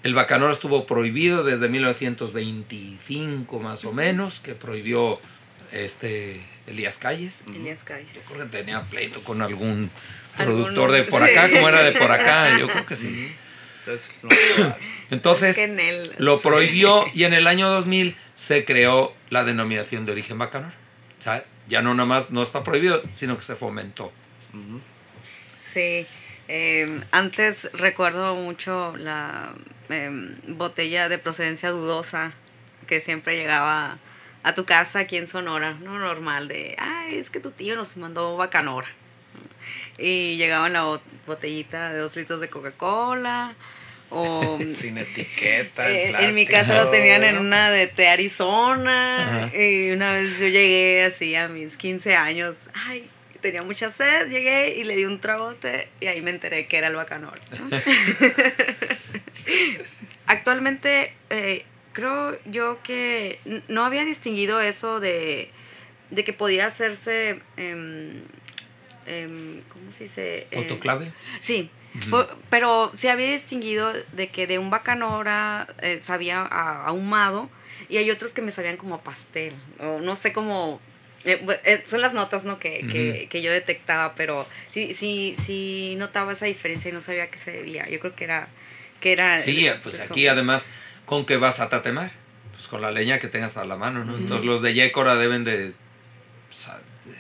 [0.02, 5.20] el bacanora estuvo prohibido desde 1925 más o menos, que prohibió
[5.72, 7.44] este Elías Calles.
[7.48, 8.14] Elías Calles.
[8.14, 9.92] Yo creo que tenía pleito con algún
[10.38, 11.54] productor de por acá, sí.
[11.54, 13.34] como era de por acá, yo creo que sí.
[13.86, 14.30] Entonces, no,
[15.12, 16.16] Entonces, Que en él.
[16.18, 16.48] lo sí.
[16.48, 20.74] prohibió y en el año 2000 se creó la denominación de origen bacanora.
[21.20, 24.12] O sea, ya no nada más no está prohibido, sino que se fomentó.
[25.62, 26.06] Sí.
[26.48, 29.54] eh, antes recuerdo mucho la
[29.90, 32.34] em, botella de procedencia dudosa
[32.88, 33.98] que siempre llegaba
[34.46, 37.98] a tu casa aquí en Sonora, no normal, de, ay, es que tu tío nos
[37.98, 38.88] mandó bacanora.
[39.98, 43.54] Y llegaba en la bot- botellita de dos litros de Coca-Cola.
[44.12, 45.90] O Sin etiqueta.
[45.90, 49.46] Eh, en en mi casa lo tenían en una de té Arizona.
[49.48, 49.58] Ajá.
[49.58, 52.56] Y una vez yo llegué así a mis 15 años.
[52.74, 53.10] Ay,
[53.42, 54.30] tenía mucha sed.
[54.30, 57.40] Llegué y le di un tragote y ahí me enteré que era el bacanor.
[57.58, 57.70] ¿no?
[60.28, 61.66] Actualmente eh,
[61.96, 65.50] creo yo que no había distinguido eso de,
[66.12, 67.40] de que podía hacerse.
[67.58, 68.22] em,
[69.70, 70.48] ¿Cómo se dice?
[70.52, 71.12] Eh, Autoclave.
[71.40, 71.70] Sí,
[72.10, 77.50] por- pero se había distinguido de que de un bacanora eh, sabía a ahumado
[77.88, 80.82] y hay otros que me sabían como a pastel, o no sé cómo...
[81.24, 82.58] eh, eh, son las notas ¿no?
[82.60, 87.24] que, que- que yo detectaba, pero sí, sí, sí notaba esa diferencia y no sabía
[87.26, 87.88] a qué se debía.
[87.90, 88.48] Yo creo que era...
[89.02, 90.68] Que era Sí, eh, pues aquí además,
[91.06, 92.12] ¿con qué vas a tatemar?
[92.54, 94.18] Pues con la leña que tengas a la mano, ¿no?
[94.18, 95.74] Entonces los de Yécora deben de,
[96.50, 96.70] pues,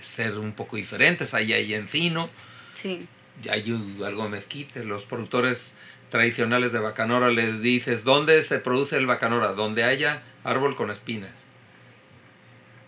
[0.01, 1.33] ser un poco diferentes.
[1.33, 2.29] Ahí hay encino,
[2.73, 3.07] Sí,
[3.43, 3.71] y hay
[4.05, 4.83] algo de mezquite.
[4.83, 5.75] Los productores
[6.09, 9.53] tradicionales de bacanora les dices, ¿dónde se produce el bacanora?
[9.53, 11.43] Donde haya árbol con espinas.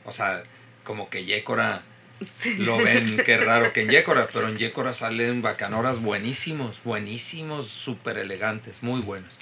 [0.05, 0.43] O sea,
[0.83, 1.83] como que Yécora
[2.25, 2.55] sí.
[2.57, 8.17] lo ven, qué raro que en Yécora, pero en Yécora salen bacanoras buenísimos, buenísimos, súper
[8.17, 9.37] elegantes, muy buenos.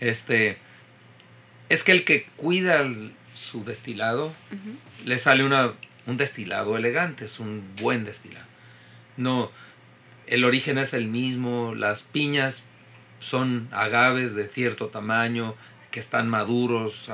[0.00, 0.58] Este,
[1.68, 4.32] es que el que cuida el- su destilado,
[5.04, 5.72] le sale una,
[6.06, 8.46] un destilado elegante, es un buen destilado.
[9.16, 9.50] No,
[10.26, 12.64] el origen es el mismo, las piñas
[13.20, 15.54] son agaves de cierto tamaño,
[15.90, 17.08] que están maduros,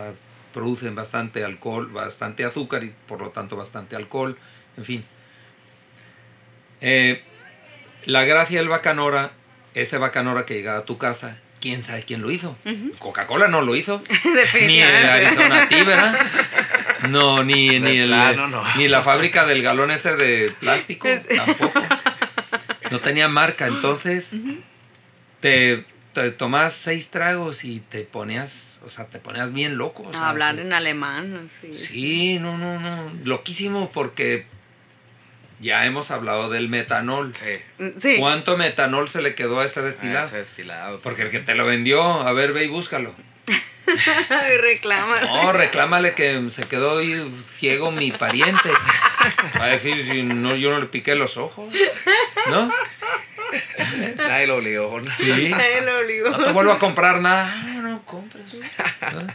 [0.52, 4.36] producen bastante alcohol, bastante azúcar y por lo tanto bastante alcohol,
[4.76, 5.04] en fin.
[6.80, 7.22] Eh,
[8.06, 9.32] la gracia del bacanora,
[9.74, 12.56] ese bacanora que llega a tu casa, ¿quién sabe quién lo hizo?
[12.98, 14.02] Coca-Cola no lo hizo.
[14.66, 15.06] Ni el.
[15.06, 16.26] Arizona Tea, ¿verdad?
[17.08, 18.64] No, ni, ni, el- plano, no.
[18.76, 21.82] ni la fábrica del galón ese de plástico, tampoco.
[22.90, 24.34] No tenía marca, entonces
[25.40, 30.02] te, te tomabas seis tragos y te ponías, o sea, te ponías bien loco.
[30.04, 31.74] o sea, A hablar en alemán, sí.
[31.76, 33.12] Sí, no, no, no.
[33.24, 34.46] Loquísimo porque
[35.60, 37.34] ya hemos hablado del metanol.
[37.34, 37.52] Sí.
[38.00, 38.16] Sí.
[38.18, 40.26] ¿Cuánto metanol se le quedó a ese destilado?
[40.26, 41.00] ese destilado.
[41.00, 43.14] Porque el que te lo vendió, a ver, ve y búscalo.
[44.28, 45.20] Ay, reclama.
[45.20, 48.70] No, reclámale que se quedó ahí ciego mi pariente.
[49.58, 51.72] Va a decir, si no, yo no le piqué los ojos.
[52.48, 52.72] ¿No?
[54.16, 54.98] Nadie lo obligó.
[54.98, 55.04] ¿no?
[55.04, 55.30] Sí.
[55.30, 56.30] Ay, lo obligó.
[56.30, 57.54] No te vuelvo a comprar nada.
[57.66, 58.44] No, no compres.
[58.54, 59.26] ¿no?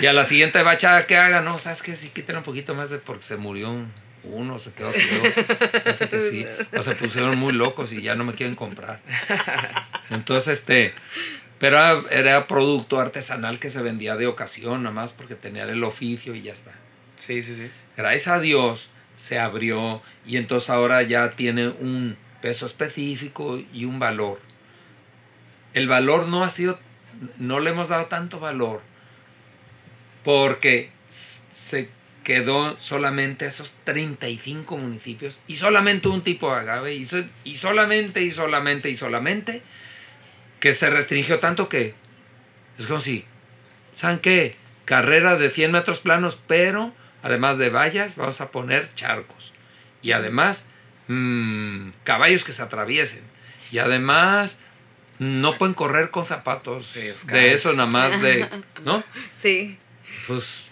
[0.00, 1.96] Y a la siguiente bacha que haga, no, ¿sabes qué?
[1.96, 3.86] Sí, quiten un poquito más de porque se murió
[4.24, 6.08] uno, se quedó feo.
[6.10, 6.46] que sí.
[6.76, 9.00] O se pusieron muy locos y ya no me quieren comprar.
[10.10, 10.94] Entonces, este.
[11.58, 15.84] Pero era, era producto artesanal que se vendía de ocasión, nada más porque tenía el
[15.84, 16.72] oficio y ya está.
[17.16, 17.70] Sí, sí, sí.
[17.96, 18.88] Gracias a Dios
[19.20, 24.40] se abrió y entonces ahora ya tiene un peso específico y un valor.
[25.74, 26.78] El valor no ha sido,
[27.38, 28.80] no le hemos dado tanto valor
[30.24, 30.90] porque
[31.54, 31.90] se
[32.30, 37.04] quedó solamente esos 35 municipios y solamente un tipo de agave y,
[37.42, 39.64] y solamente y solamente y solamente
[40.60, 41.96] que se restringió tanto que
[42.78, 43.24] es como si,
[43.96, 44.54] ¿saben qué?
[44.84, 49.52] Carrera de 100 metros planos, pero además de vallas vamos a poner charcos
[50.00, 50.66] y además
[51.08, 53.24] mmm, caballos que se atraviesen
[53.72, 54.60] y además
[55.18, 58.48] no pueden correr con zapatos de eso nada más de,
[58.84, 59.02] ¿no?
[59.42, 59.80] Sí.
[60.26, 60.70] Pues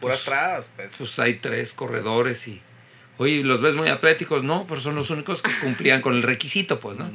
[0.00, 0.94] puras trabas, pues.
[0.96, 2.60] Pues hay tres corredores y
[3.18, 6.80] oye, los ves muy atléticos, no, pero son los únicos que cumplían con el requisito,
[6.80, 7.10] pues, ¿no?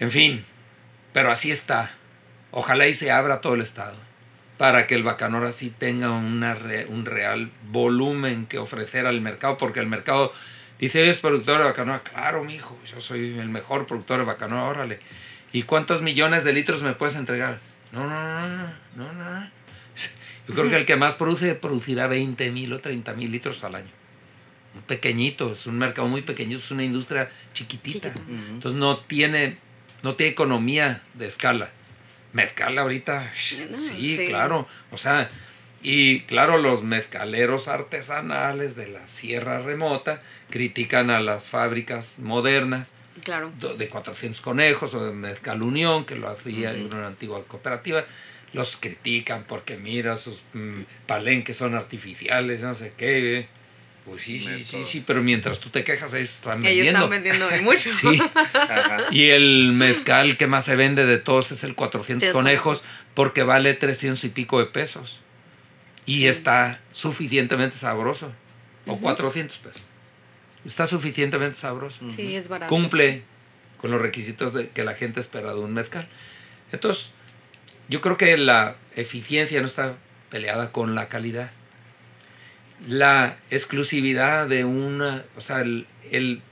[0.00, 0.44] En fin,
[1.12, 1.94] pero así está.
[2.50, 3.96] Ojalá y se abra todo el estado
[4.58, 6.58] para que el Bacanora sí tenga una
[6.88, 10.32] un real volumen que ofrecer al mercado, porque el mercado
[10.78, 12.02] dice, ¿es productor de Bacanora?
[12.02, 14.98] Claro, mi hijo, yo soy el mejor productor de Bacanora, órale.
[15.52, 17.60] ¿Y cuántos millones de litros me puedes entregar?
[17.92, 18.48] No, no, no,
[18.96, 19.50] no, no, no.
[20.48, 23.74] Yo creo que el que más produce producirá 20 mil o 30 mil litros al
[23.74, 23.90] año.
[24.74, 28.12] Un pequeñito, es un mercado muy pequeño, es una industria chiquitita.
[28.52, 29.58] Entonces no tiene,
[30.02, 31.70] no tiene economía de escala.
[32.32, 34.68] Mezcal ahorita, sí, claro.
[34.90, 35.30] O sea,
[35.82, 43.52] y claro, los mezcaleros artesanales de la sierra remota critican a las fábricas modernas claro.
[43.76, 48.04] de 400 conejos o de Mezcal Unión, que lo hacía en una antigua cooperativa.
[48.52, 53.48] Los critican porque mira, sus mm, palenques son artificiales, no sé qué.
[54.08, 56.82] Pues sí, sí, sí, sí, pero mientras tú te quejas, ellos están vendiendo.
[56.82, 57.90] Ellos están vendiendo mucho.
[57.94, 58.18] Sí.
[59.10, 63.74] Y el mezcal que más se vende de todos es el 400 conejos porque vale
[63.74, 65.20] 300 y pico de pesos.
[66.06, 68.32] Y está suficientemente sabroso.
[68.86, 69.82] O 400 pesos.
[70.64, 72.10] Está suficientemente sabroso.
[72.10, 72.68] Sí, es barato.
[72.68, 73.22] Cumple
[73.78, 76.08] con los requisitos de, que la gente espera de un mezcal.
[76.72, 77.12] Entonces,
[77.88, 79.96] yo creo que la eficiencia no está
[80.30, 81.50] peleada con la calidad
[82.86, 85.86] la exclusividad de una, o sea, el,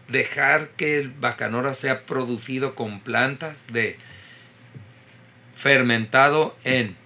[0.09, 3.97] dejar que el bacanora sea producido con plantas de
[5.55, 6.97] fermentado en,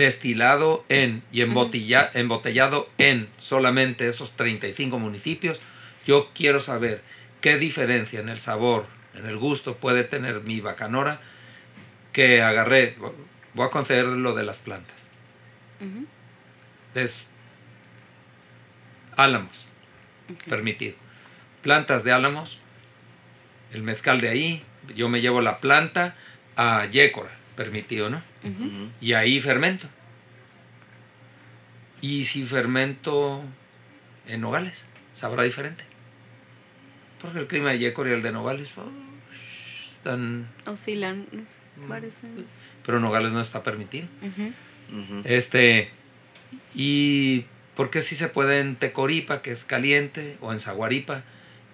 [0.00, 5.60] destilado en y embotellado en solamente esos 35 municipios,
[6.06, 7.02] yo quiero saber
[7.40, 11.20] qué diferencia en el sabor, en el gusto puede tener mi bacanora
[12.12, 12.96] que agarré,
[13.54, 15.08] voy a conceder lo de las plantas
[19.16, 19.66] álamos,
[20.48, 20.94] permitido.
[21.62, 22.58] Plantas de álamos,
[23.72, 24.64] el mezcal de ahí,
[24.96, 26.16] yo me llevo la planta
[26.56, 28.22] a Yécora, permitido, ¿no?
[29.00, 29.86] Y ahí fermento.
[32.00, 33.42] Y si fermento
[34.26, 34.84] en Nogales,
[35.14, 35.84] sabrá diferente.
[37.20, 38.90] Porque el clima de Yécora y el de Nogales oh,
[39.88, 40.48] están...
[40.64, 41.26] Oscilan,
[41.88, 42.46] parecen.
[42.84, 44.08] Pero Nogales no está permitido.
[45.24, 45.90] Este,
[46.74, 47.44] y
[47.80, 51.22] ¿Por qué sí se puede en Tecoripa, que es caliente, o en Zaguaripa?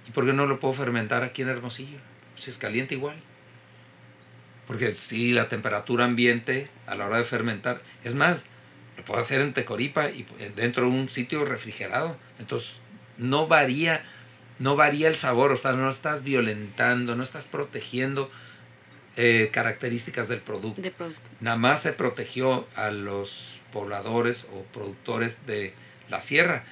[0.07, 1.99] ¿Y por qué no lo puedo fermentar aquí en Hermosillo?
[2.37, 3.17] Si es caliente igual.
[4.67, 7.83] Porque sí, la temperatura ambiente a la hora de fermentar.
[8.05, 8.47] Es más,
[8.97, 12.17] lo puedo hacer en Tecoripa y dentro de un sitio refrigerado.
[12.39, 12.79] Entonces,
[13.19, 14.05] no varía,
[14.59, 15.53] no varía el sabor.
[15.53, 18.31] O sea, no estás violentando, no estás protegiendo
[19.17, 20.83] eh, características del producto.
[21.41, 25.75] Nada más se protegió a los pobladores o productores de
[26.11, 26.65] la sierra,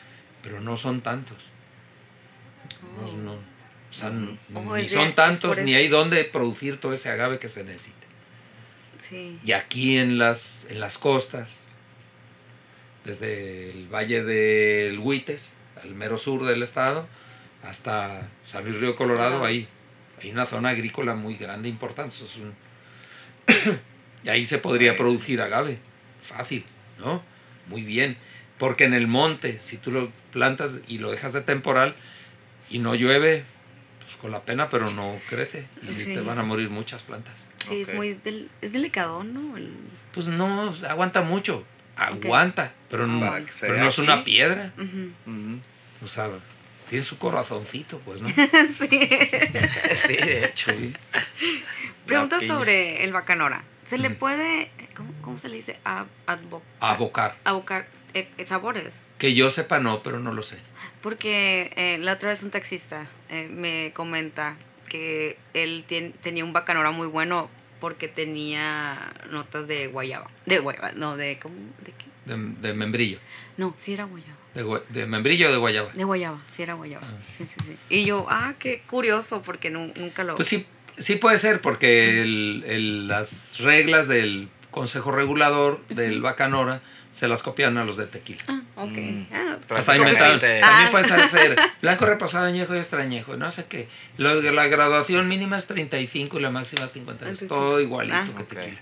[0.42, 1.38] pero no son tantos.
[3.94, 8.04] O sea, ni son tantos, ni hay dónde producir todo ese agave que se necesite.
[9.44, 11.58] Y aquí en las, en las costas,
[13.04, 17.06] desde el valle del Huites, al mero sur del estado,
[17.62, 19.68] hasta San Luis Río Colorado, ahí
[20.20, 22.16] hay una zona agrícola muy grande, importante.
[24.24, 25.78] y ahí se podría producir agave,
[26.20, 26.64] fácil,
[26.98, 27.22] ¿no?
[27.68, 28.16] Muy bien.
[28.58, 31.94] Porque en el monte, si tú lo plantas y lo dejas de temporal
[32.70, 33.44] y no llueve,
[34.04, 35.66] pues con la pena, pero no crece.
[35.82, 36.14] Y sí.
[36.14, 37.34] te van a morir muchas plantas.
[37.66, 38.18] Sí, es muy
[38.60, 39.54] es delicado, ¿no?
[40.12, 41.64] Pues no, aguanta mucho.
[41.96, 44.72] Aguanta, pero, no, pero no es una piedra.
[46.04, 46.28] O sea,
[46.88, 48.28] tiene su corazoncito, pues, ¿no?
[48.78, 48.88] sí.
[49.94, 50.72] sí, de hecho.
[52.06, 53.64] Pregunta sobre el bacanora.
[53.86, 55.78] ¿Se le puede ¿cómo, cómo se le dice?
[55.84, 57.36] A, advo- Abocar.
[57.44, 58.94] abocar eh, sabores.
[59.18, 60.58] Que yo sepa no, pero no lo sé.
[61.04, 64.56] Porque eh, la otra vez un taxista eh, me comenta
[64.88, 70.30] que él tien- tenía un bacanora muy bueno porque tenía notas de guayaba.
[70.46, 71.56] De guayaba, no, de ¿cómo?
[71.84, 72.06] ¿De qué?
[72.24, 72.38] De,
[72.68, 73.18] de membrillo.
[73.58, 74.38] No, sí era guayaba.
[74.54, 74.64] De,
[75.00, 75.90] de membrillo o de guayaba.
[75.92, 77.06] De guayaba, sí era guayaba.
[77.06, 77.18] Ah.
[77.36, 77.76] Sí, sí, sí.
[77.90, 80.36] Y yo, ah, qué curioso porque nu- nunca lo...
[80.36, 80.64] Pues sí,
[80.96, 86.80] sí puede ser, porque el- el- las reglas del Consejo Regulador del Bacanora
[87.12, 88.42] se las copian a los de tequila.
[88.48, 88.90] Ah, ok.
[88.90, 89.26] Mm.
[89.32, 90.40] Ah, Pero Hasta inventaron.
[90.40, 90.88] También Ah.
[90.90, 93.36] puedes hacer blanco reposado, añejo y extrañejo.
[93.36, 93.88] No sé qué.
[94.18, 97.24] Lo la graduación mínima es 35 y la máxima 50.
[97.24, 98.28] Entonces, Todo igualito ah.
[98.36, 98.80] que tequila.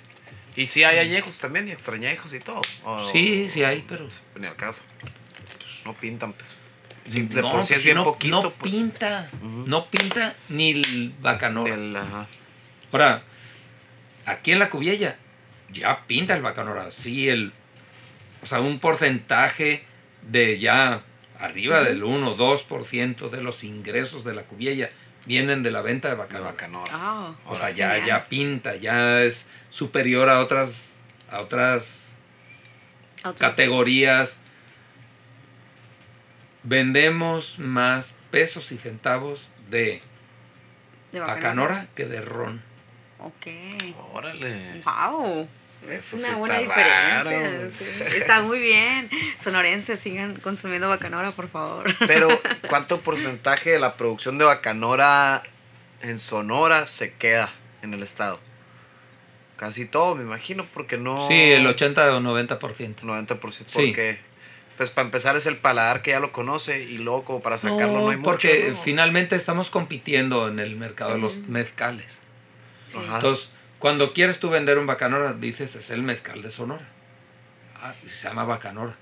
[0.57, 2.63] Y sí hay añejos también, y extrañejos y todo.
[2.85, 4.09] o- Sí, sí hay, pero...
[4.41, 4.83] Ni al caso.
[5.85, 6.57] No pintan, pues.
[7.05, 8.73] De no, por sí pues bien no, poquito, no pues.
[8.73, 9.29] pinta.
[9.43, 11.75] No pinta ni el bacanora.
[11.75, 11.99] El.
[12.93, 13.25] Ahora,
[14.25, 15.17] aquí en la cubilla
[15.73, 16.91] ya pinta el bacanora.
[16.91, 17.53] Sí, el...
[18.43, 19.85] O sea, un porcentaje
[20.23, 21.03] de ya
[21.39, 24.91] arriba del 1 o 2% de los ingresos de la cubilla
[25.27, 26.51] vienen de la venta de De bacanora.
[26.51, 26.91] bacanora.
[26.95, 28.07] ah, O sea, ya, genial.
[28.07, 30.99] ya pinta, ya es superior a otras,
[31.31, 32.09] a otras
[33.25, 34.39] Otros- categorías.
[36.65, 40.01] Vendemos más pesos y centavos de
[41.11, 42.63] de bacanora que de ron.
[43.19, 43.47] Ok.
[44.15, 44.81] Órale.
[44.85, 45.49] Wow.
[45.91, 47.23] Eso Es sí una buena está diferencia.
[47.25, 47.71] raro.
[47.79, 47.85] sí.
[48.17, 49.11] Está muy bien.
[49.43, 51.93] Sonorenses, sigan consumiendo bacanora, por favor.
[52.07, 55.43] Pero, ¿cuánto porcentaje de la producción de bacanora
[56.03, 57.53] en Sonora se queda
[57.83, 58.39] en el estado?
[59.57, 61.29] Casi todo, me imagino, porque no...
[61.29, 62.59] Sí, el 80 o 90%.
[63.03, 63.51] 90%.
[63.53, 63.65] Sí.
[63.87, 64.19] Porque,
[64.77, 68.01] pues para empezar es el paladar que ya lo conoce y luego como para sacarlo
[68.01, 68.31] no, hay mucho.
[68.31, 68.77] porque ¿no?
[68.77, 72.21] finalmente estamos compitiendo en el mercado de los mezcales.
[72.89, 72.99] Sí.
[73.07, 73.17] Ajá.
[73.17, 73.51] Entonces,
[73.83, 76.89] cuando quieres tú vender un bacanora, dices, es el mezcal de Sonora.
[77.81, 78.95] Ah, y se llama bacanora.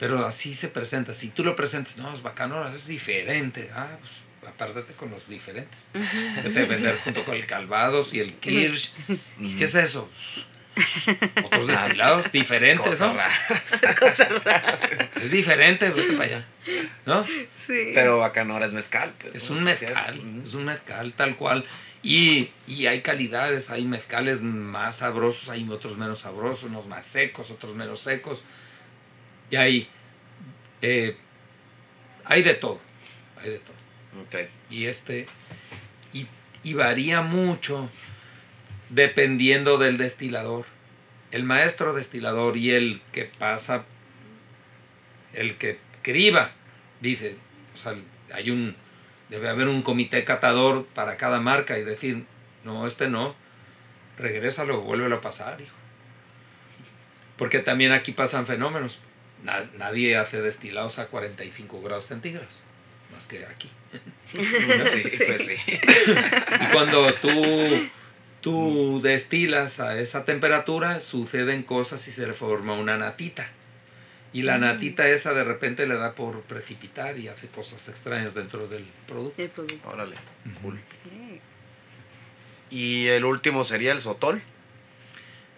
[0.00, 1.14] Pero así se presenta.
[1.14, 3.70] Si tú lo presentas, no, es bacanora, es diferente.
[3.72, 5.86] Ah, pues apártate con los diferentes.
[6.42, 8.92] Vete a vender junto con el Calvados y el Kirsch.
[9.38, 10.10] ¿Y qué es eso?
[11.44, 13.94] Otros destilados diferentes, Cosa ¿no?
[14.00, 14.80] Cosas raras.
[15.22, 16.46] Es diferente, vete para allá.
[17.06, 17.24] ¿No?
[17.54, 17.92] Sí.
[17.94, 19.14] Pero bacanora es mezcal.
[19.20, 21.64] pues, Es un mezcal, es un mezcal tal cual.
[22.02, 27.50] Y, y hay calidades, hay mezcales más sabrosos, hay otros menos sabrosos, unos más secos,
[27.50, 28.42] otros menos secos.
[29.50, 29.88] Y hay,
[30.80, 31.16] eh,
[32.24, 32.80] hay de todo,
[33.40, 33.76] hay de todo.
[34.22, 34.48] Ok.
[34.68, 35.26] Y este,
[36.12, 36.26] y,
[36.64, 37.88] y varía mucho
[38.90, 40.66] dependiendo del destilador.
[41.30, 43.84] El maestro destilador y el que pasa,
[45.32, 46.52] el que criba,
[47.00, 47.36] dice,
[47.74, 47.94] o sea,
[48.34, 48.76] hay un,
[49.32, 52.26] debe haber un comité catador para cada marca y decir,
[52.64, 53.34] no, este no,
[54.18, 55.74] regrésalo, vuélvelo a pasar, hijo.
[57.38, 58.98] Porque también aquí pasan fenómenos.
[59.42, 62.52] Na- nadie hace destilados a 45 grados centígrados,
[63.10, 63.70] más que aquí.
[64.34, 65.56] Sí, pues sí.
[65.66, 67.88] Y cuando tú,
[68.42, 73.48] tú destilas a esa temperatura, suceden cosas y se forma una natita.
[74.34, 78.66] Y la natita esa de repente le da por precipitar y hace cosas extrañas dentro
[78.66, 79.42] del producto.
[79.42, 79.88] El producto.
[79.90, 80.16] Órale,
[80.62, 80.80] cool.
[82.70, 84.42] ¿Y el último sería el sotol?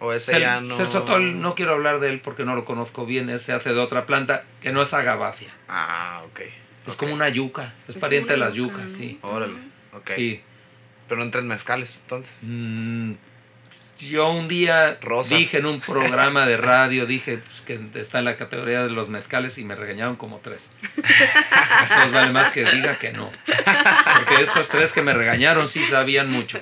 [0.01, 0.75] ¿O ese Cel- ya no...?
[0.77, 3.31] Celsotol, no quiero hablar de él porque no lo conozco bien.
[3.31, 5.55] Ese hace de otra planta que no es agavacia.
[5.69, 6.41] Ah, ok.
[6.87, 7.75] Es como una yuca.
[7.89, 8.99] Es, Es pariente de las yuca, yucas, ¿no?
[8.99, 9.19] sí.
[9.23, 9.55] Órale,
[9.93, 10.11] ok.
[10.17, 10.41] Sí.
[11.09, 12.41] Pero no entra en mezcales, entonces.
[12.51, 13.13] Mm,
[13.99, 15.37] yo un día Rosa.
[15.37, 19.09] dije en un programa de radio, dije pues, que está en la categoría de los
[19.09, 20.71] mezcales y me regañaron como tres.
[20.97, 23.31] Entonces vale más que diga que no.
[23.47, 26.59] Porque esos tres que me regañaron sí sabían mucho.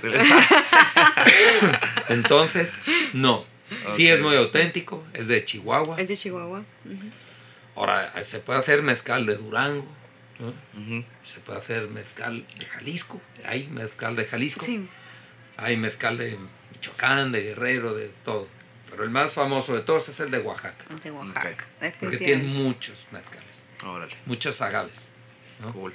[2.08, 2.80] Entonces,
[3.12, 3.46] no.
[3.88, 5.96] Sí es muy auténtico, es de Chihuahua.
[5.98, 6.62] Es de Chihuahua.
[7.74, 9.86] Ahora, se puede hacer mezcal de Durango,
[11.24, 14.64] se puede hacer mezcal de Jalisco, hay mezcal de Jalisco.
[14.64, 14.88] Sí.
[15.56, 16.38] Hay mezcal de
[16.86, 18.48] Michoacán, de Guerrero, de todo.
[18.90, 20.84] Pero el más famoso de todos es el de Oaxaca.
[21.02, 21.64] De Oaxaca.
[22.00, 25.06] Porque tiene muchos mezcales, Órale, muchos agaves.
[25.60, 25.72] ¿no?
[25.72, 25.94] cool.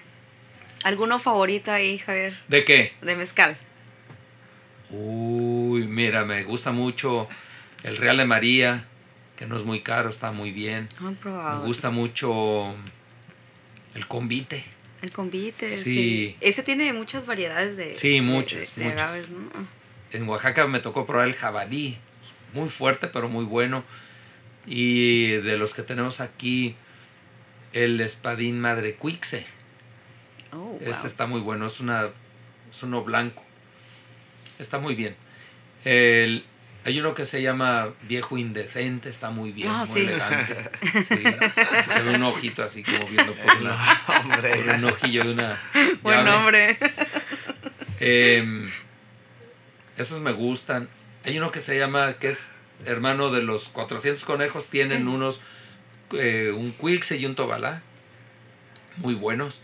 [0.83, 2.39] ¿Alguno favorito ahí, Javier?
[2.47, 2.93] ¿De qué?
[3.01, 3.57] De mezcal.
[4.89, 7.27] Uy, mira, me gusta mucho
[7.83, 8.85] el Real de María,
[9.35, 10.88] que no es muy caro, está muy bien.
[11.01, 11.61] No he probado.
[11.61, 12.73] Me gusta mucho
[13.93, 14.63] el convite.
[15.01, 15.69] El convite.
[15.69, 15.83] Sí.
[15.83, 16.38] Sí.
[16.39, 17.93] Ese tiene muchas variedades de.
[17.95, 19.01] Sí, de- muchas, de- de muchas.
[19.01, 19.76] agaves, ¿no?
[20.12, 21.97] En Oaxaca me tocó probar el jabalí,
[22.53, 23.84] muy fuerte pero muy bueno.
[24.66, 26.76] Y de los que tenemos aquí,
[27.74, 29.45] el espadín madre cuixe.
[30.53, 32.10] Oh, Ese está muy bueno, es, una,
[32.72, 33.43] es uno blanco.
[34.60, 35.16] Está muy bien.
[35.86, 36.45] El,
[36.86, 39.99] Hay uno que se llama Viejo Indecente, está muy bien, Ah, muy sí.
[40.08, 40.70] elegante.
[41.03, 41.16] Sí.
[41.93, 44.55] Se ve un ojito así como viendo por, la, Hombre.
[44.55, 45.62] por un ojillo de una.
[46.01, 46.30] Buen llave.
[46.32, 46.78] nombre.
[47.99, 48.70] Em,
[49.98, 50.89] esos me gustan.
[51.26, 52.50] Hay uno que se llama, que es
[52.86, 55.04] hermano de los 400 conejos, tienen Sí.
[55.08, 55.41] unos,
[56.14, 57.82] eh, un Quixie y un Tobalá,
[58.98, 59.62] muy buenos.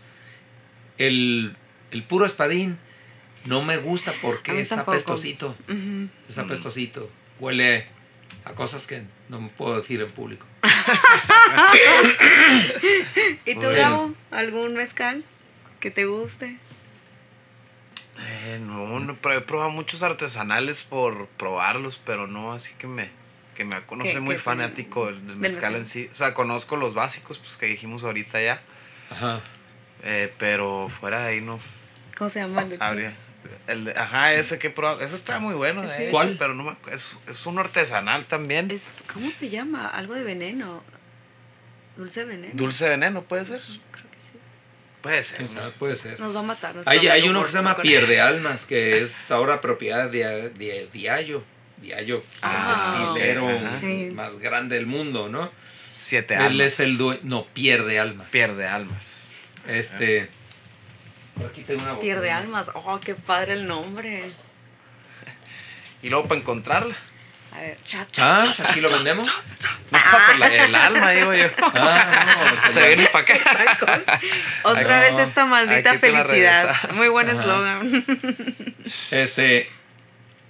[0.98, 1.56] El,
[1.90, 2.78] el puro espadín
[3.44, 4.92] no me gusta porque es tampoco.
[4.92, 5.56] apestosito,
[6.28, 7.10] es apestosito,
[7.40, 7.86] huele
[8.44, 10.46] a cosas que no me puedo decir en público.
[13.44, 13.60] ¿Y tú.
[13.60, 14.14] Gabo?
[14.30, 15.24] ¿Algún mezcal
[15.80, 16.58] que te guste?
[18.20, 23.10] Eh, no, no, pero he probado muchos artesanales por probarlos, pero no así que me,
[23.56, 26.08] que me, no ¿Qué- soy muy fanático del, del mezcal en sí.
[26.10, 28.60] O sea, conozco los básicos, pues que dijimos ahorita ya,
[29.10, 29.40] Ajá.
[30.04, 31.58] eh, pero fuera de ahí no
[32.16, 32.62] ¿Cómo se llama?
[32.62, 33.14] el de- habría.
[33.66, 36.36] El, de- ajá, ese que he probado, ese está muy bueno, de hecho, ¿Cuál?
[36.38, 38.70] pero no me, es, es uno artesanal también.
[38.70, 39.88] Es, ¿Cómo se llama?
[39.88, 40.82] Algo de veneno.
[41.96, 42.52] Dulce veneno.
[42.54, 43.60] Dulce veneno, puede ser.
[45.04, 45.46] Puede ser.
[45.78, 46.18] Puede ser.
[46.18, 46.74] Nos va a matar.
[46.86, 51.44] Hay, hay uno que se llama Pierde Almas, que es ahora propiedad de, de Diallo.
[51.76, 53.76] Diallo, Ah, el.
[53.78, 54.10] Sí.
[54.14, 55.52] más grande del mundo, ¿no?
[55.90, 56.66] Siete Él almas.
[56.66, 57.20] es el dueño.
[57.22, 58.28] No, Pierde Almas.
[58.30, 59.32] Pierde almas.
[59.68, 60.30] Este.
[61.34, 62.70] por Aquí tengo una Pierde almas.
[62.74, 64.22] Oh, qué padre el nombre.
[66.02, 66.96] Y luego para encontrarla.
[67.54, 68.44] A ver, cha, cha, Ah, cha.
[68.46, 69.28] pues aquí lo vendemos.
[69.28, 71.46] No, pues la- el alma, digo yo.
[71.74, 74.20] Ah, no, o sea, Se viene para acá.
[74.64, 75.20] Otra Ay, vez no.
[75.20, 76.90] esta maldita felicidad.
[76.94, 78.04] Muy buen eslogan.
[79.12, 79.70] Este.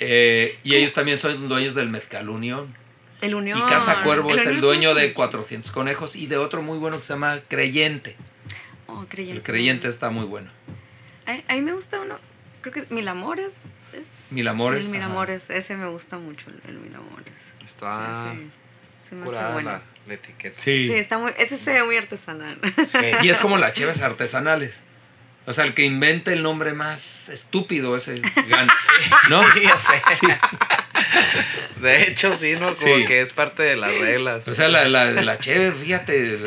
[0.00, 2.74] eh, y ellos también son dueños del Mezcal Unión.
[3.20, 3.58] El Unión.
[3.58, 7.04] Y Casa Cuervo es el dueño de 400 conejos y de otro muy bueno que
[7.04, 8.16] se llama Creyente.
[8.86, 9.38] Oh, creyente.
[9.38, 10.50] El Creyente está muy bueno.
[11.26, 12.18] A, a mí me gusta uno.
[12.60, 13.54] Creo que Mil Amores.
[13.94, 15.10] Es, Mil Amores, El Mil ajá.
[15.10, 15.50] Amores.
[15.50, 17.32] Ese me gusta mucho, el, el Mil Amores.
[17.64, 18.50] Está Sí,
[19.08, 20.58] sí, me curada la, la etiqueta.
[20.60, 22.58] Sí, está muy, ese se ve muy artesanal.
[22.86, 22.98] Sí.
[23.22, 24.80] Y es como las cheves artesanales.
[25.46, 28.14] O sea, el que invente el nombre más estúpido ese
[28.48, 28.72] gana.
[29.28, 29.42] ¿No?
[29.52, 29.92] Sí, ya sé.
[31.82, 32.72] De hecho, sí, ¿no?
[32.74, 33.04] Como Sí.
[33.06, 34.48] que es parte de las reglas.
[34.48, 36.38] O sea, la, la, la cheve, fíjate.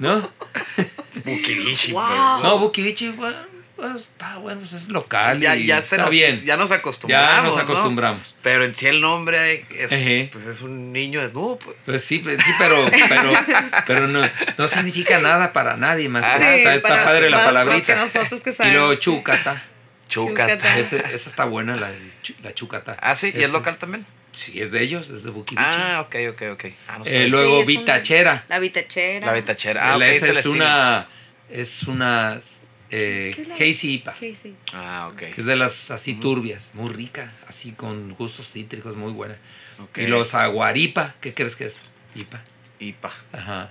[0.00, 0.32] ¿No?
[1.24, 2.42] Bukirishi, Wow.
[2.42, 3.36] No, Bukivichi, bueno,
[3.80, 5.40] pues, está bueno, pues, es local.
[5.40, 6.44] ya, y ya, se está nos, bien.
[6.44, 7.30] ya nos acostumbramos.
[7.36, 7.62] Ya nos ¿no?
[7.62, 8.34] acostumbramos.
[8.42, 11.58] Pero en sí el nombre es, pues es un niño desnudo.
[11.58, 11.76] Pues.
[11.84, 13.32] Pues sí, pues sí, pero, pero,
[13.86, 14.20] pero no,
[14.58, 17.46] no significa nada para nadie más que Ah, está, sí, está para- padre la para-
[17.64, 17.86] palabrita.
[17.86, 19.64] que nosotros que y luego chúcata.
[20.08, 20.52] Chúcata.
[20.56, 20.78] Chúcata.
[20.78, 21.90] Ese- esa está buena, la,
[22.42, 22.96] la chúcata.
[23.00, 24.06] Ah, sí, y es local también.
[24.32, 25.66] Sí, es de ellos, es de Bukivichi.
[25.68, 26.64] Ah, ok, ok, ok.
[26.86, 28.44] Ah, no Eh, luego Sí, es un- Vitachera.
[28.48, 29.26] La vitachera.
[29.26, 29.92] La vitachera.
[29.92, 31.08] Ah, ok, Esa es una,
[31.48, 32.40] es una
[32.90, 34.14] eh, ¿Qué es la- hazy IPA.
[34.72, 35.16] Ah, ok.
[35.18, 39.36] que es de las así turbias, muy rica, así con gustos cítricos, muy buena.
[39.78, 39.98] ok.
[39.98, 41.78] Y los aguaripa, ¿qué crees que es?
[42.14, 42.42] IPA.
[42.80, 43.12] IPA.
[43.32, 43.70] Ajá.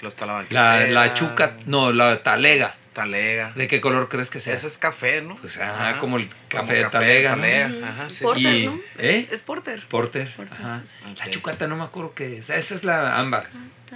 [0.00, 0.16] Los.
[0.50, 2.74] La, la chuca, no, la talega.
[2.92, 3.50] Talega.
[3.56, 4.54] ¿De qué color crees que sea?
[4.54, 5.34] Ese es café, ¿no?
[5.36, 5.98] Pues, ajá, Ajá.
[5.98, 7.66] como el Como café de talega, talega.
[7.68, 7.84] Ujú.
[7.84, 8.66] Ajá, sí, Porter, sí.
[8.66, 8.80] ¿no?
[8.98, 9.28] ¿Eh?
[9.32, 9.86] Es porter.
[9.88, 10.32] Porter.
[10.36, 10.52] Porter.
[10.56, 10.82] Ajá.
[11.18, 12.50] La chucata no me acuerdo qué es.
[12.50, 13.48] Esa es la ámbar.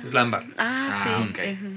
[0.05, 0.45] Es la ámbar.
[0.57, 1.31] Ah, Ah, sí.
[1.31, 1.39] ok.
[1.61, 1.73] Ujú.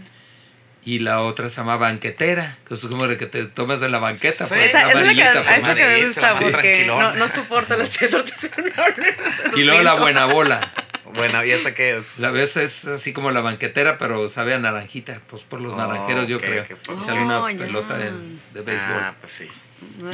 [0.83, 3.99] Y la otra se llama banquetera, que es como de que te tomas en la
[3.99, 4.45] banqueta.
[4.45, 4.53] Sí.
[4.55, 6.85] pues, Esa, la es la que, pues, es lo que me gusta la más porque
[6.87, 8.73] no, soporto las chivas artesanales.
[9.55, 10.71] Y luego la buena bola.
[11.13, 12.17] Bueno, ¿y esta qué es?
[12.17, 15.19] La vez es así como la banquetera, pero sabe a naranjita.
[15.29, 16.65] Pues por los Oh, naranjeros, yo creo.
[16.85, 16.97] pues.
[16.97, 18.11] Y sale una Oh, pelota de,
[18.53, 18.91] de béisbol.
[18.97, 19.47] Ah, pues sí.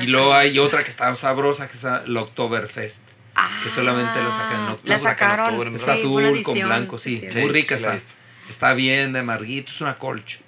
[0.01, 3.01] Y luego hay otra que está sabrosa, que es el Oktoberfest.
[3.63, 4.89] que solamente la sacan en Ah, octubre.
[4.89, 5.45] La Sacan en sacaron.
[5.61, 7.24] octubre, Es sí, azul con blanco, sí.
[7.36, 8.13] Muy rica la está.
[8.49, 10.39] Está bien de amarguito, es una colch.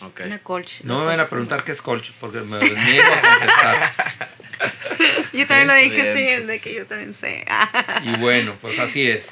[0.00, 0.82] Una colch.
[0.82, 4.28] No me van a preguntar qué es colch, porque me niego a contestar.
[5.32, 6.40] Yo también lo dije, Bien.
[6.40, 7.44] sí, de que yo también sé.
[8.04, 9.30] Y bueno, pues así es.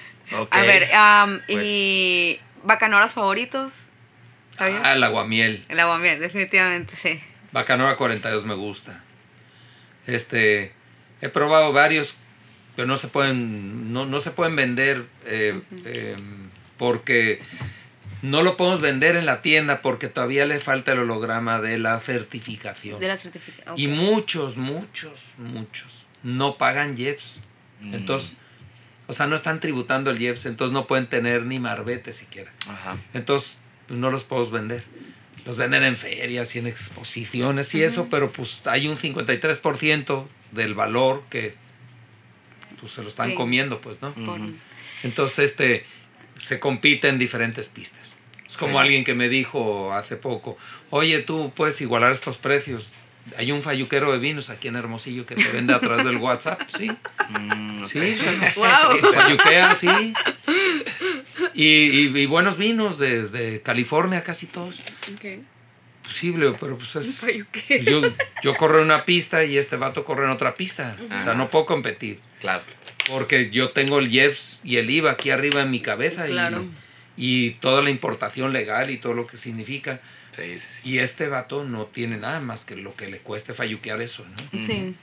[0.50, 3.72] A ver, am, Pues- y bacanoras favoritos.
[4.50, 4.80] ¿Está bien?
[4.84, 5.64] Ah, el aguamiel.
[5.68, 7.20] El aguamiel, definitivamente, sí.
[7.52, 9.02] Bacanora 42 me gusta.
[10.06, 10.72] Este,
[11.20, 12.16] he probado varios,
[12.76, 16.16] pero no se pueden, no, no se pueden vender eh, eh,
[16.76, 17.40] porque
[18.22, 22.00] no lo podemos vender en la tienda porque todavía le falta el holograma de la
[22.00, 23.00] certificación.
[23.00, 23.74] De la certificación.
[23.76, 27.40] Y muchos, muchos, muchos no pagan IEPS.
[27.80, 27.94] Mm.
[27.94, 28.34] Entonces,
[29.08, 32.52] o sea, no están tributando el IEPS, entonces no pueden tener ni marbete siquiera.
[32.68, 32.96] Ajá.
[33.12, 33.58] Entonces,
[33.88, 34.84] pues, no los podemos vender.
[35.44, 40.74] Los venden en ferias y en exposiciones y eso, pero pues hay un 53% del
[40.74, 41.56] valor que
[42.78, 43.34] pues, se lo están Sí.
[43.34, 44.14] comiendo, pues, ¿no?
[45.02, 45.84] Entonces, este,
[46.38, 48.01] se compite en diferentes pistas.
[48.52, 48.78] Es como Sí.
[48.78, 50.56] alguien que me dijo hace poco,
[50.90, 52.88] oye, tú puedes igualar estos precios.
[53.38, 56.60] hay un falluquero de vinos aquí en Hermosillo que te vende a través del WhatsApp,
[56.76, 56.90] sí.
[57.30, 57.84] Mm.
[57.86, 58.16] Sí,
[58.56, 58.98] Wow.
[59.14, 60.12] falluquea, sí.
[61.54, 64.80] Y, y- y buenos vinos de, de California, casi todos.
[65.14, 65.40] Ok.
[66.04, 67.18] Posible, pero pues es...
[67.18, 67.84] Falluquero.
[68.02, 68.02] Yo,
[68.42, 70.96] yo corro en una pista y este vato corre en otra pista.
[71.18, 72.20] O sea, no puedo competir.
[72.40, 72.64] Claro.
[73.08, 76.26] Porque yo tengo el IEPS y el IVA aquí arriba en mi cabeza.
[76.28, 76.62] y- Claro.
[76.62, 76.70] Y,
[77.60, 80.00] toda la importación legal y todo lo que significa.
[80.32, 80.90] Sí, sí, sí.
[80.90, 84.60] Y este vato no tiene nada más que lo que le cueste falluquear eso, ¿no?
[84.60, 84.94] Sí.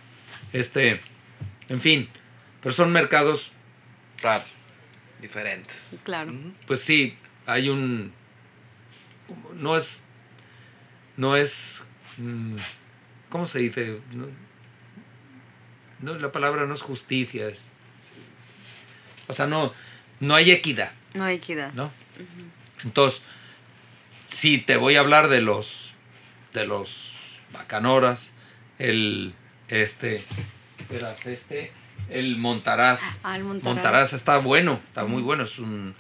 [0.54, 1.00] Este,
[1.68, 2.10] en fin,
[2.62, 3.52] pero son mercados,
[4.20, 4.44] Claro.
[5.22, 6.00] Diferentes.
[6.04, 6.34] Claro.
[6.66, 8.14] Pues sí, hay un,
[9.56, 10.04] no es,
[11.18, 11.84] no es,
[12.18, 12.56] mm,
[13.30, 14.00] ¿cómo se dice?
[14.12, 14.28] No,
[16.00, 17.70] no, la palabra no es justicia, es,
[19.28, 19.74] o sea, no,
[20.22, 21.74] no hay equidad, No hay equidad.
[21.74, 21.92] ¿no?
[22.84, 23.22] Entonces,
[24.28, 25.92] si te voy a hablar de los,
[26.54, 27.14] de los
[27.52, 28.32] bacanoras,
[28.78, 29.34] el,
[29.68, 30.24] este,
[30.90, 31.72] verás, este,
[32.10, 33.76] el montaraz, Ah, el Montaraz.
[33.76, 35.96] Montaraz está bueno, está muy bueno, es un,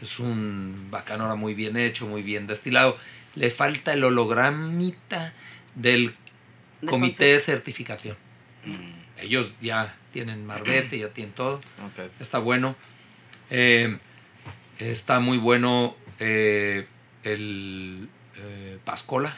[0.00, 2.96] es un bacanora muy bien hecho, muy bien destilado.
[3.34, 5.32] Le falta el hologramita
[5.74, 6.14] del
[6.80, 8.16] Del comité de certificación.
[8.64, 11.60] Mm, Ellos ya tienen marbete, ya tienen todo,
[12.20, 12.76] está bueno.
[13.50, 13.98] Eh,
[14.90, 16.86] está muy bueno eh,
[17.24, 19.36] el eh, Pascola,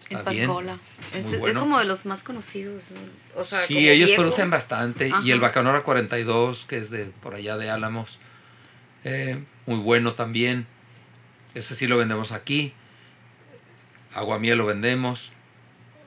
[0.00, 0.46] está El bien.
[0.46, 0.78] Pascola.
[1.14, 1.60] Es, Muy es bueno.
[1.60, 2.84] como de los más conocidos.
[2.90, 3.40] ¿no?
[3.40, 4.22] O sea, Sí, como ellos viejo.
[4.22, 5.10] producen bastante.
[5.22, 5.40] Y el.
[5.40, 8.18] Bacanora 42, que es de por allá de Álamos,
[9.04, 10.66] eh, muy bueno también.
[11.54, 12.72] Ese sí lo vendemos aquí.
[14.14, 15.30] Aguamiel lo vendemos.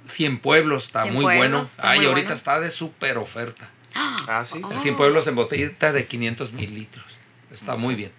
[0.07, 1.63] Cien Pueblos está Cien muy Pueblos bueno.
[1.63, 2.35] está Ay, muy ahorita bueno.
[2.35, 3.69] está de súper oferta.
[3.93, 4.61] Ah, sí.
[4.63, 4.71] Oh.
[4.71, 7.05] El Cien Pueblos en botellita de 500 mil litros.
[7.51, 8.11] Está muy bien.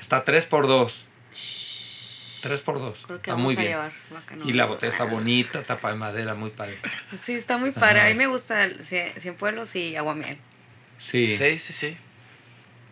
[0.00, 1.04] Está 3 por 2
[2.40, 3.70] 3 por 2 Creo que Está vamos muy a bien.
[3.72, 3.92] llevar.
[4.46, 6.78] Y la botella está bonita, tapa de madera, muy padre.
[7.22, 7.98] Sí, está muy padre.
[8.00, 8.06] Ajá.
[8.08, 10.38] A mí me gusta Cien, Cien Pueblos y Aguamiel.
[10.98, 11.36] Sí.
[11.36, 11.96] Sí, sí, sí.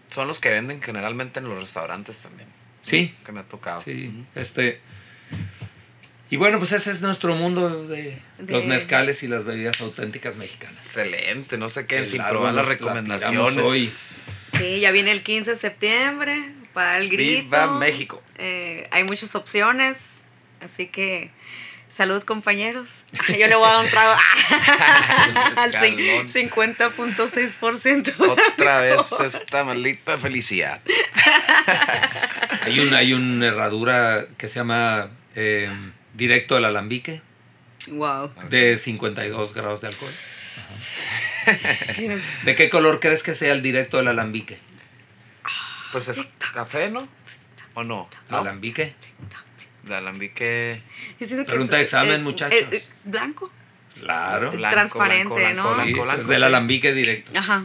[0.09, 2.49] Son los que venden generalmente en los restaurantes también.
[2.83, 3.15] Sí.
[3.25, 3.81] Que me ha tocado.
[3.81, 4.81] Sí, este.
[6.29, 10.35] Y bueno, pues ese es nuestro mundo de, De- los mezcales y las bebidas auténticas
[10.35, 10.79] mexicanas.
[10.83, 13.65] Excelente, no se queden El sin probar las la recomendaciones.
[13.65, 13.87] hoy.
[13.87, 17.45] Sí, ya viene el 15 de septiembre para el grito.
[17.45, 18.23] ¡Viva México!
[18.37, 19.97] Eh, hay muchas opciones,
[20.61, 21.31] así que
[21.89, 22.87] salud compañeros.
[23.29, 24.15] Yo le voy a dar un trago
[25.57, 26.29] al Escalón.
[26.29, 28.15] 50.6%.
[28.19, 30.83] Otra vez esta maldita felicidad.
[32.63, 35.71] Hay, un, hay una herradura que se llama eh,
[36.15, 37.23] Directo al Alambique
[37.89, 38.33] Wow.
[38.51, 40.11] de 52 grados de alcohol.
[42.43, 44.59] ¿De qué color crees que sea el Directo del Alambique?
[45.93, 46.21] Pues es
[46.55, 47.07] café, ¿no?
[47.75, 48.09] ¿O no?
[48.31, 48.39] ¿No?
[48.39, 48.95] ¿Alambique?
[49.83, 50.83] De alambique.
[51.21, 52.59] Yo siento que Pregunta es, de examen, eh, muchachos.
[52.59, 53.51] eh, eh, blanco.
[54.01, 54.51] Claro.
[54.53, 54.75] Blanco.
[54.75, 55.75] Transparente, ¿no?
[55.75, 56.45] Blanco, del sí.
[56.45, 57.39] Alambique directo.
[57.39, 57.65] Ajá.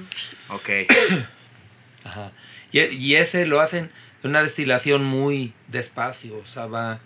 [0.49, 0.69] Ok.
[2.03, 2.31] Ajá.
[2.71, 3.91] Y, y ese lo hacen
[4.23, 6.99] en una destilación muy despacio, o sea, va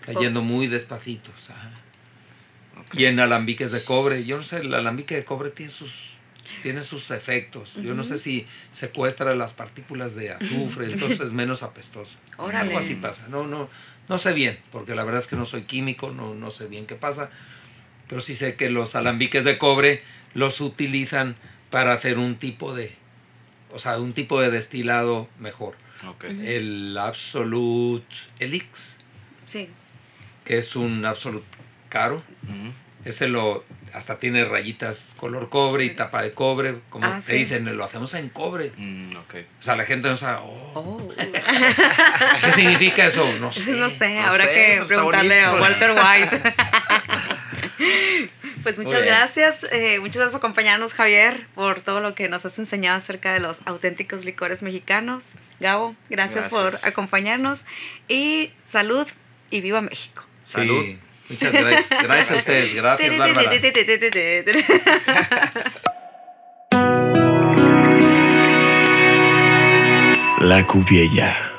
[0.00, 1.30] cayendo muy despacito.
[1.36, 1.72] o sea.
[2.92, 6.09] Y en alambiques de cobre, yo no sé, el alambique de cobre tiene sus,
[6.62, 7.74] tiene sus efectos.
[7.76, 12.14] Yo no sé si secuestra las partículas de azufre, entonces es menos apestoso.
[12.36, 12.68] Órale.
[12.68, 13.26] Algo así pasa.
[13.28, 13.68] No, no,
[14.08, 16.86] no sé bien, porque la verdad es que no soy químico, no, no sé bien
[16.86, 17.30] qué pasa.
[18.08, 20.02] Pero sí sé que los alambiques de cobre
[20.34, 21.36] los utilizan
[21.70, 22.92] para hacer un tipo de,
[23.72, 25.76] o sea, un tipo de destilado mejor.
[26.08, 26.24] Ok.
[26.24, 28.06] El Absolute
[28.38, 28.96] Elix,
[29.46, 29.68] Sí.
[30.44, 31.46] que es un Absolute
[31.88, 32.22] caro.
[33.04, 37.38] Ese lo hasta tiene rayitas color cobre y tapa de cobre, como Ah, te sí.
[37.38, 38.72] dicen, lo hacemos en cobre.
[38.76, 39.34] Mm, ok.
[39.58, 41.08] O sea, la gente no sabe, oh, Oh.
[42.44, 43.26] ¿qué significa eso?
[43.40, 43.72] No sé.
[43.72, 45.62] No sé, no habrá sé, que pues, preguntarle a bonito.
[45.64, 46.54] Walter White.
[48.62, 52.58] pues muchas gracias, eh, muchas gracias por acompañarnos, Javier, por todo lo que nos has
[52.58, 55.24] enseñado acerca de los auténticos licores mexicanos.
[55.58, 56.80] Gabo, gracias, Gracias.
[56.82, 57.60] por acompañarnos
[58.08, 59.06] y salud
[59.50, 60.24] y viva México.
[60.44, 60.84] Sí, Salud.
[61.30, 61.88] Muchas gracias.
[62.02, 62.74] Gracias a ustedes.
[62.74, 63.50] Gracias, Bárbara.
[70.40, 71.49] La Cuviella.